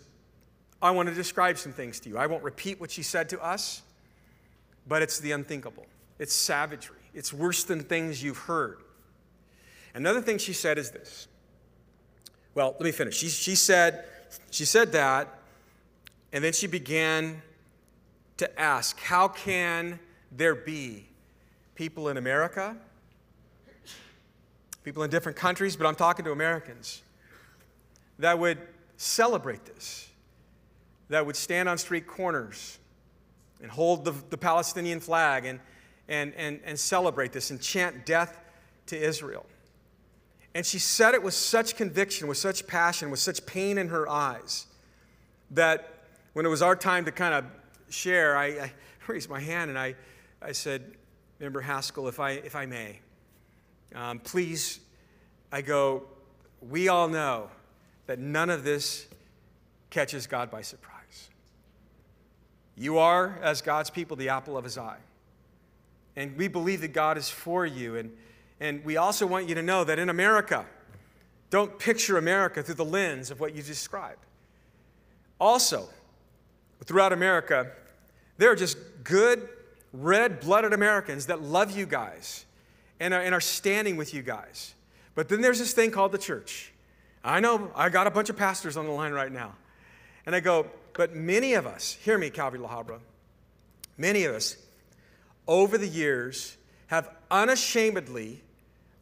[0.82, 2.18] I want to describe some things to you.
[2.18, 3.82] I won't repeat what she said to us,
[4.88, 5.88] but it's the unthinkable.
[6.20, 7.01] It's savagery.
[7.14, 8.78] It's worse than things you've heard.
[9.94, 11.28] Another thing she said is this.
[12.56, 13.18] Well, let me finish.
[13.18, 14.06] She, she, said,
[14.50, 15.40] she said that,
[16.32, 17.42] and then she began
[18.38, 20.00] to ask, how can
[20.32, 21.08] there be
[21.76, 22.76] people in America,
[24.84, 27.02] people in different countries, but I'm talking to Americans,
[28.20, 28.58] that would
[28.98, 30.12] celebrate this?
[31.12, 32.80] that would stand on street corners
[33.62, 35.60] and hold the, the Palestinian flag and,
[36.12, 38.38] and, and, and celebrate this and chant death
[38.88, 39.46] to Israel.
[40.54, 44.10] And she said it with such conviction, with such passion, with such pain in her
[44.10, 44.68] eyes,
[45.52, 45.94] that
[46.34, 47.46] when it was our time to kind of
[47.88, 48.74] share, I, I
[49.08, 49.96] raised my hand and I,
[50.42, 50.84] I said,
[51.40, 53.00] Member Haskel, if I, if I may,
[53.96, 54.82] um, please,
[55.50, 56.04] I go,
[56.62, 57.50] we all know
[58.08, 59.08] that none of this
[59.90, 61.30] catches God by surprise.
[62.76, 64.98] You are, as God's people, the apple of his eye.
[66.22, 67.96] And we believe that God is for you.
[67.96, 68.16] And,
[68.60, 70.68] and we also want you to know that in America,
[71.50, 74.24] don't picture America through the lens of what you described.
[75.40, 75.90] Also,
[76.86, 77.72] throughout America,
[78.38, 79.50] there are just good,
[79.94, 82.46] red blooded Americans that love you guys
[83.00, 84.76] and are, and are standing with you guys.
[85.16, 86.72] But then there's this thing called the church.
[87.24, 89.56] I know I got a bunch of pastors on the line right now.
[90.28, 93.00] And I go, but many of us, hear me, Calvary La Habra,
[93.98, 94.56] many of us
[95.52, 96.56] over the years
[96.88, 98.42] have unashamedly,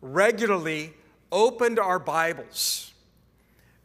[0.02, 0.91] regularly
[1.32, 2.91] opened our Bibles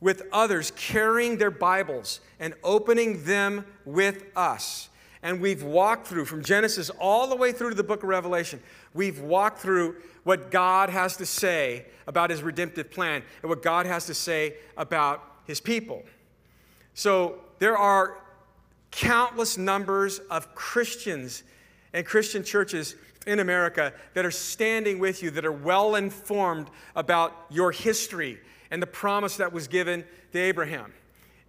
[0.01, 4.89] with others carrying their Bibles and opening them with us.
[5.23, 8.63] And we've walked through from Genesis all the way through to the book of Revelation.
[8.95, 13.85] We've walked through what God has to say about his redemptive plan and what God
[13.85, 16.03] has to say about his people.
[16.95, 18.23] So there are
[18.91, 21.43] countless numbers of Christians
[21.95, 27.47] and Christian churches in America that are standing with you, that are well informed about
[27.49, 28.39] your history
[28.71, 30.93] and the promise that was given to Abraham.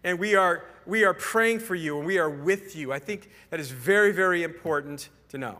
[0.03, 2.93] And we are, we are praying for you and we are with you.
[2.93, 5.59] I think that is very, very important to know.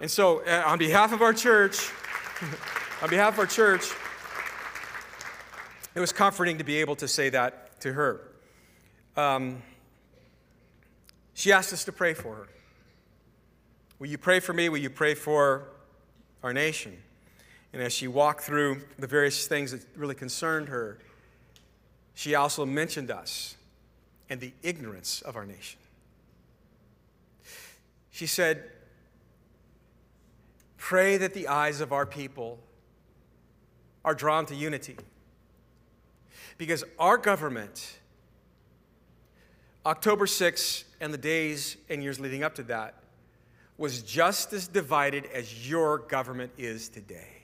[0.00, 1.90] And so, uh, on behalf of our church,
[3.02, 3.86] on behalf of our church,
[5.94, 8.20] it was comforting to be able to say that to her.
[9.16, 9.62] Um,
[11.34, 12.48] she asked us to pray for her.
[14.02, 14.68] Will you pray for me?
[14.68, 15.68] Will you pray for
[16.42, 17.00] our nation?
[17.72, 20.98] And as she walked through the various things that really concerned her,
[22.12, 23.54] she also mentioned us
[24.28, 25.78] and the ignorance of our nation.
[28.10, 28.64] She said,
[30.78, 32.58] Pray that the eyes of our people
[34.04, 34.96] are drawn to unity.
[36.58, 38.00] Because our government,
[39.86, 42.96] October 6 and the days and years leading up to that,
[43.82, 47.42] was just as divided as your government is today.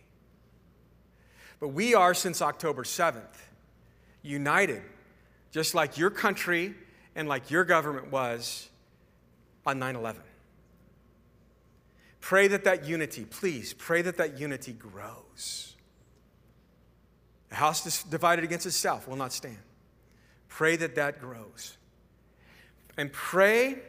[1.59, 3.25] But we are, since October 7th,
[4.23, 4.83] united,
[5.51, 6.77] just like your country
[7.17, 8.69] and like your government was
[9.67, 10.23] on 9 11.
[12.21, 15.75] Pray that that unity, please, pray that that unity grows.
[17.51, 19.59] A house divided against itself will not stand.
[20.47, 21.77] Pray that that grows.
[22.97, 23.81] And pray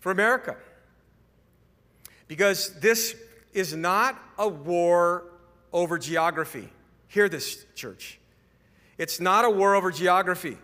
[0.00, 0.56] for America.
[2.28, 3.16] Because this
[3.52, 5.24] is not a war
[5.72, 6.68] over geography.
[7.08, 8.18] Hear this, church.
[8.98, 10.58] It's not a war over geography.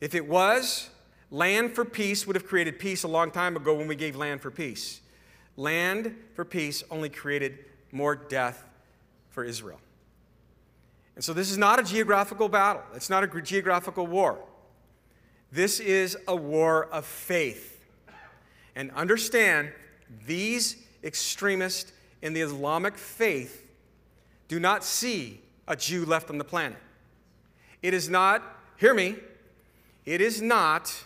[0.00, 0.88] If it was,
[1.30, 4.40] land for peace would have created peace a long time ago when we gave land
[4.40, 5.00] for peace.
[5.56, 7.58] Land for peace only created
[7.92, 8.64] more death
[9.30, 9.80] for Israel.
[11.16, 14.38] And so this is not a geographical battle, it's not a geographical war.
[15.52, 17.84] This is a war of faith.
[18.76, 19.72] And understand
[20.26, 21.92] these extremists
[22.22, 23.70] in the Islamic faith
[24.48, 26.78] do not see a Jew left on the planet.
[27.82, 28.42] It is not,
[28.76, 29.16] hear me,
[30.04, 31.04] it is not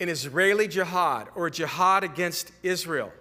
[0.00, 3.12] an Israeli jihad or a jihad against Israel.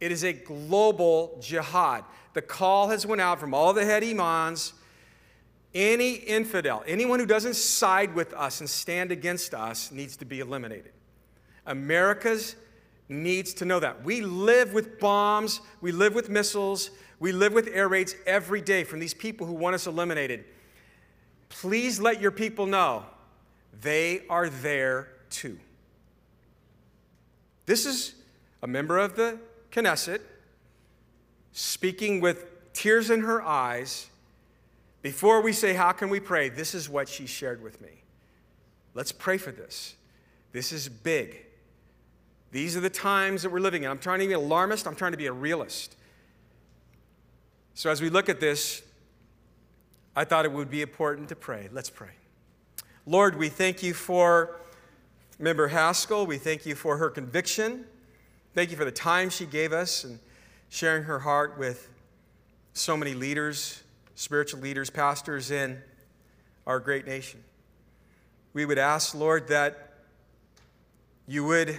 [0.00, 2.04] It is a global jihad.
[2.34, 4.72] The call has went out from all the head imams.
[5.74, 10.40] Any infidel, anyone who doesn't side with us and stand against us needs to be
[10.40, 10.92] eliminated.
[11.66, 12.56] America's
[13.08, 14.04] needs to know that.
[14.04, 18.84] We live with bombs, we live with missiles, we live with air raids every day
[18.84, 20.44] from these people who want us eliminated.
[21.48, 23.04] Please let your people know
[23.80, 25.58] they are there too.
[27.66, 28.14] This is
[28.62, 29.38] a member of the
[29.70, 30.20] Knesset
[31.52, 34.08] speaking with tears in her eyes.
[35.02, 36.48] Before we say, How can we pray?
[36.48, 38.02] This is what she shared with me.
[38.94, 39.94] Let's pray for this.
[40.52, 41.45] This is big.
[42.52, 43.90] These are the times that we're living in.
[43.90, 45.96] I'm trying to be an alarmist, I'm trying to be a realist.
[47.74, 48.82] So, as we look at this,
[50.14, 51.68] I thought it would be important to pray.
[51.70, 52.12] Let's pray.
[53.04, 54.56] Lord, we thank you for
[55.38, 56.26] member Haskel.
[56.26, 57.84] We thank you for her conviction.
[58.54, 60.18] Thank you for the time she gave us and
[60.70, 61.90] sharing her heart with
[62.72, 63.82] so many leaders,
[64.14, 65.82] spiritual leaders, pastors in
[66.66, 67.44] our great nation.
[68.54, 69.92] We would ask, Lord, that
[71.26, 71.76] you would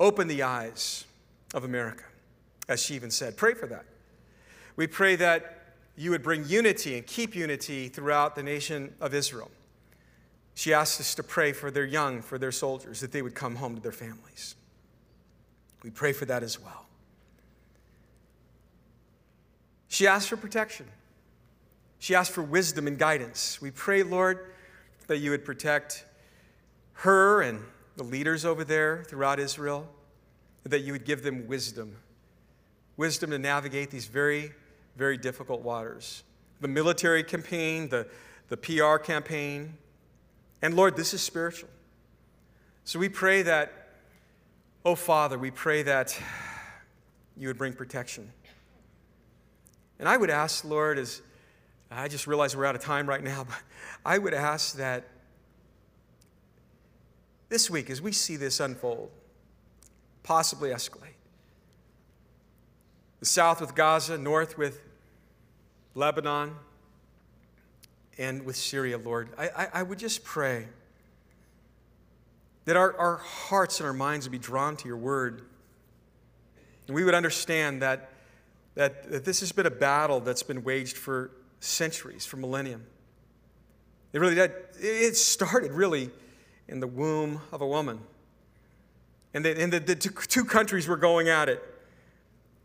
[0.00, 1.04] Open the eyes
[1.54, 2.04] of America,
[2.68, 3.36] as she even said.
[3.36, 3.84] Pray for that.
[4.76, 9.50] We pray that you would bring unity and keep unity throughout the nation of Israel.
[10.54, 13.56] She asked us to pray for their young, for their soldiers, that they would come
[13.56, 14.56] home to their families.
[15.82, 16.86] We pray for that as well.
[19.88, 20.86] She asked for protection.
[22.00, 23.60] She asked for wisdom and guidance.
[23.60, 24.52] We pray, Lord,
[25.06, 26.04] that you would protect
[26.94, 27.60] her and
[27.96, 29.88] the leaders over there throughout Israel,
[30.64, 31.96] that you would give them wisdom
[32.96, 34.52] wisdom to navigate these very,
[34.96, 36.22] very difficult waters.
[36.60, 38.06] The military campaign, the,
[38.48, 39.76] the PR campaign,
[40.62, 41.68] and Lord, this is spiritual.
[42.84, 43.72] So we pray that,
[44.84, 46.18] oh Father, we pray that
[47.36, 48.30] you would bring protection.
[49.98, 51.22] And I would ask, Lord, as
[51.90, 53.58] I just realize we're out of time right now, but
[54.04, 55.04] I would ask that
[57.48, 59.10] this week, as we see this unfold,
[60.22, 61.16] possibly escalate,
[63.20, 64.80] the south with Gaza, north with
[65.94, 66.52] Lebanon,
[68.18, 70.66] and with Syria, Lord, I, I, I would just pray
[72.64, 75.42] that our, our hearts and our minds would be drawn to your word.
[76.86, 78.10] And we would understand that,
[78.74, 81.30] that, that this has been a battle that's been waged for
[81.60, 82.84] centuries, for millennium.
[84.12, 84.52] It really did.
[84.78, 86.10] It started really
[86.68, 88.00] in the womb of a woman.
[89.32, 91.62] And the, and the, the two countries were going at it.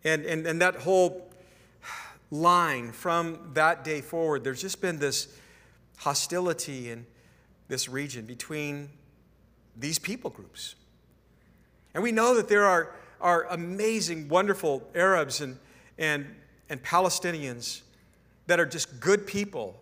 [0.04, 1.30] And, and, and that whole
[2.32, 5.28] line from that day forward, there's just been this
[5.98, 7.06] hostility in
[7.68, 8.90] this region between
[9.76, 10.76] these people groups.
[11.94, 15.58] And we know that there are, are amazing, wonderful Arabs and,
[15.98, 16.28] and,
[16.70, 17.82] and Palestinians
[18.48, 19.80] that are just good people.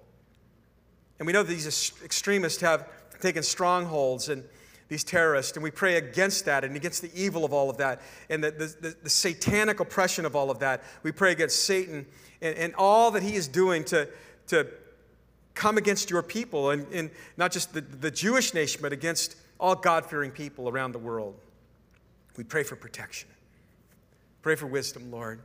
[1.20, 2.88] And we know that these extremists have
[3.20, 4.44] taken strongholds and
[4.90, 8.02] these terrorists, and we pray against that and against the evil of all of that
[8.30, 10.82] and the, the, the satanic oppression of all of that.
[11.04, 12.06] We pray against Satan
[12.42, 14.08] and, and all that he is doing to,
[14.48, 14.68] to
[15.54, 19.76] come against your people, and, and not just the, the Jewish nation, but against all
[19.76, 21.36] God fearing people around the world.
[22.38, 23.28] We pray for protection.
[24.44, 25.42] Pray for wisdom, Lord.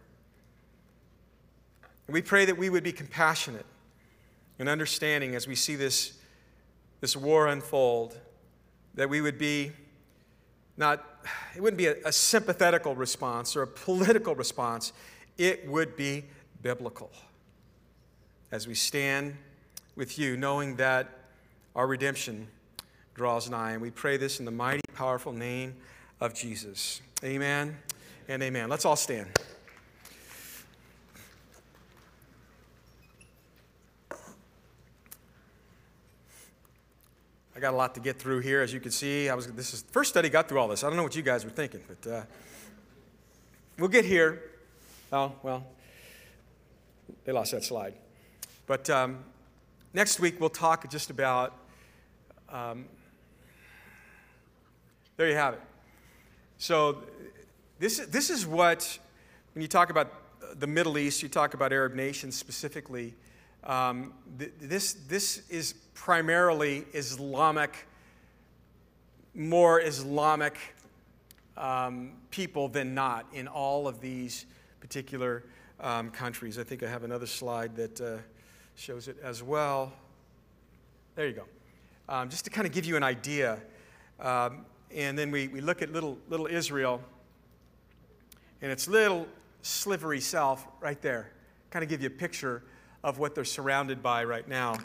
[2.07, 3.66] And we pray that we would be compassionate
[4.59, 6.12] and understanding as we see this,
[7.03, 8.16] this war unfold,
[8.94, 9.72] that we would be
[10.78, 11.05] not,
[11.55, 14.94] it wouldn't be a, a sympathetical response or a political response,
[15.36, 16.24] it would be
[16.62, 17.11] biblical.
[18.50, 19.36] As we stand
[19.96, 21.09] with you, knowing that
[21.74, 22.46] our redemption
[23.14, 23.72] draws nigh.
[23.72, 25.74] And we pray this in the mighty, powerful name
[26.20, 27.00] of Jesus.
[27.24, 27.76] Amen
[28.28, 28.68] and amen.
[28.68, 29.28] Let's all stand.
[37.62, 39.28] Got a lot to get through here, as you can see.
[39.28, 40.82] I was this is first study got through all this.
[40.82, 42.22] I don't know what you guys were thinking, but uh,
[43.78, 44.42] we'll get here.
[45.12, 45.64] Oh well,
[47.24, 47.94] they lost that slide.
[48.66, 49.24] But um,
[49.94, 51.56] next week we'll talk just about.
[52.48, 52.86] Um,
[55.16, 55.60] there you have it.
[56.58, 57.04] So
[57.78, 58.98] this is this is what
[59.54, 60.12] when you talk about
[60.58, 63.14] the Middle East, you talk about Arab nations specifically.
[63.64, 67.86] Um, th- this, this is primarily Islamic,
[69.34, 70.57] more Islamic
[71.57, 74.47] um, people than not in all of these
[74.80, 75.45] particular
[75.80, 76.59] um, countries.
[76.59, 78.18] I think I have another slide that uh,
[78.74, 79.93] shows it as well.
[81.14, 81.45] There you go.
[82.09, 83.59] Um, just to kind of give you an idea.
[84.18, 84.64] Um,
[84.95, 87.01] and then we, we look at little, little Israel
[88.61, 89.26] and its little
[89.62, 91.30] slivery self right there.
[91.70, 92.62] Kind of give you a picture
[93.03, 94.78] of what they're surrounded by right now.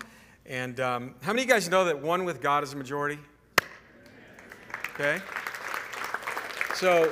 [0.48, 3.20] And um, how many of you guys know that one with God is a majority?
[4.93, 5.20] Okay?
[6.74, 7.12] So,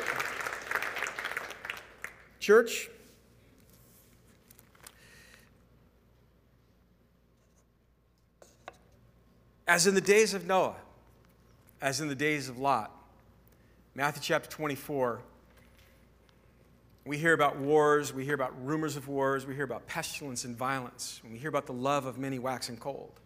[2.39, 2.89] church,
[9.67, 10.75] as in the days of Noah,
[11.81, 12.89] as in the days of Lot,
[13.95, 15.21] Matthew chapter 24.
[17.05, 20.57] We hear about wars, we hear about rumors of wars, we hear about pestilence and
[20.57, 23.19] violence, and we hear about the love of many waxing cold.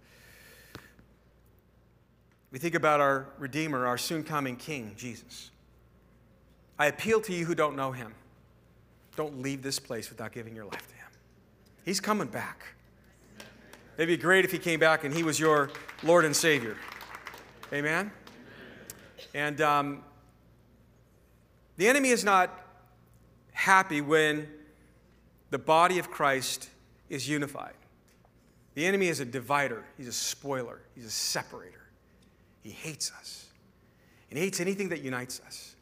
[2.51, 5.51] We think about our Redeemer, our soon coming King, Jesus.
[6.77, 8.13] I appeal to you who don't know him.
[9.15, 11.07] Don't leave this place without giving your life to him.
[11.83, 12.63] He's coming back.
[13.97, 15.69] It'd be great if he came back and he was your
[16.03, 16.77] Lord and Savior.
[17.73, 18.11] Amen?
[19.33, 20.03] And um,
[21.75, 22.65] the enemy is not
[23.51, 24.47] happy when
[25.49, 26.69] the body of Christ
[27.09, 27.73] is unified.
[28.75, 31.78] The enemy is a divider, he's a spoiler, he's a separator.
[32.61, 33.45] He hates us.
[34.29, 35.75] And he hates anything that unites us.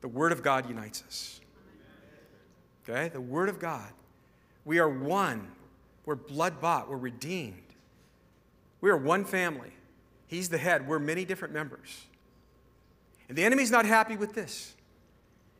[0.00, 1.40] The Word of God unites us.
[2.88, 3.08] Okay?
[3.08, 3.88] The Word of God.
[4.64, 5.48] We are one.
[6.04, 6.88] We're blood bought.
[6.88, 7.62] We're redeemed.
[8.80, 9.72] We are one family.
[10.26, 10.86] He's the head.
[10.86, 12.06] We're many different members.
[13.28, 14.74] And the enemy's not happy with this.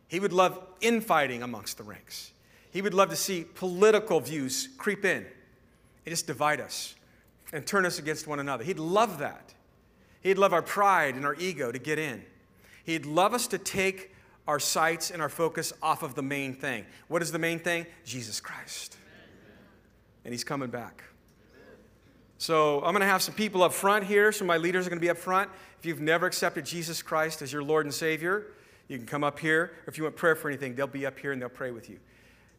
[0.08, 2.32] He would love infighting amongst the ranks.
[2.72, 5.26] He would love to see political views creep in and
[6.06, 6.94] just divide us
[7.52, 8.64] and turn us against one another.
[8.64, 9.54] He'd love that.
[10.20, 12.22] He'd love our pride and our ego to get in.
[12.84, 14.14] He'd love us to take
[14.46, 16.84] our sights and our focus off of the main thing.
[17.08, 17.86] What is the main thing?
[18.04, 18.96] Jesus Christ.
[20.24, 21.04] And He's coming back.
[22.38, 24.32] So I'm going to have some people up front here.
[24.32, 25.50] Some of my leaders are going to be up front.
[25.78, 28.46] If you've never accepted Jesus Christ as your Lord and Savior,
[28.88, 29.72] you can come up here.
[29.86, 31.90] Or if you want prayer for anything, they'll be up here and they'll pray with
[31.90, 31.98] you.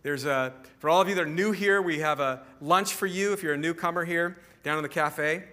[0.03, 3.05] There's a, for all of you that are new here, we have a lunch for
[3.05, 5.43] you if you're a newcomer here down in the cafe.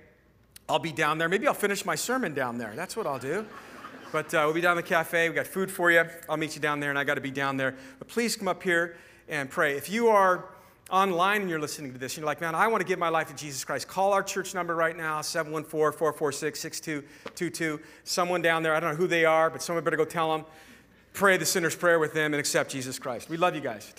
[0.69, 1.29] I'll be down there.
[1.29, 2.73] Maybe I'll finish my sermon down there.
[2.77, 3.47] That's what I'll do.
[4.13, 5.29] But uh, we'll be down in the cafe.
[5.29, 6.05] We got food for you.
[6.29, 7.75] I'll meet you down there, and I got to be down there.
[7.99, 8.97] But please come up here
[9.29, 9.77] and pray.
[9.77, 10.45] If you are
[10.91, 13.09] online and you're listening to this, and you're like, man, I want to give my
[13.09, 17.81] life to Jesus Christ, call our church number right now, 714 446 6222.
[18.05, 20.47] Someone down there, I don't know who they are, but someone better go tell them.
[21.13, 23.29] Pray the sinner's prayer with them and accept Jesus Christ.
[23.29, 23.93] We love you guys.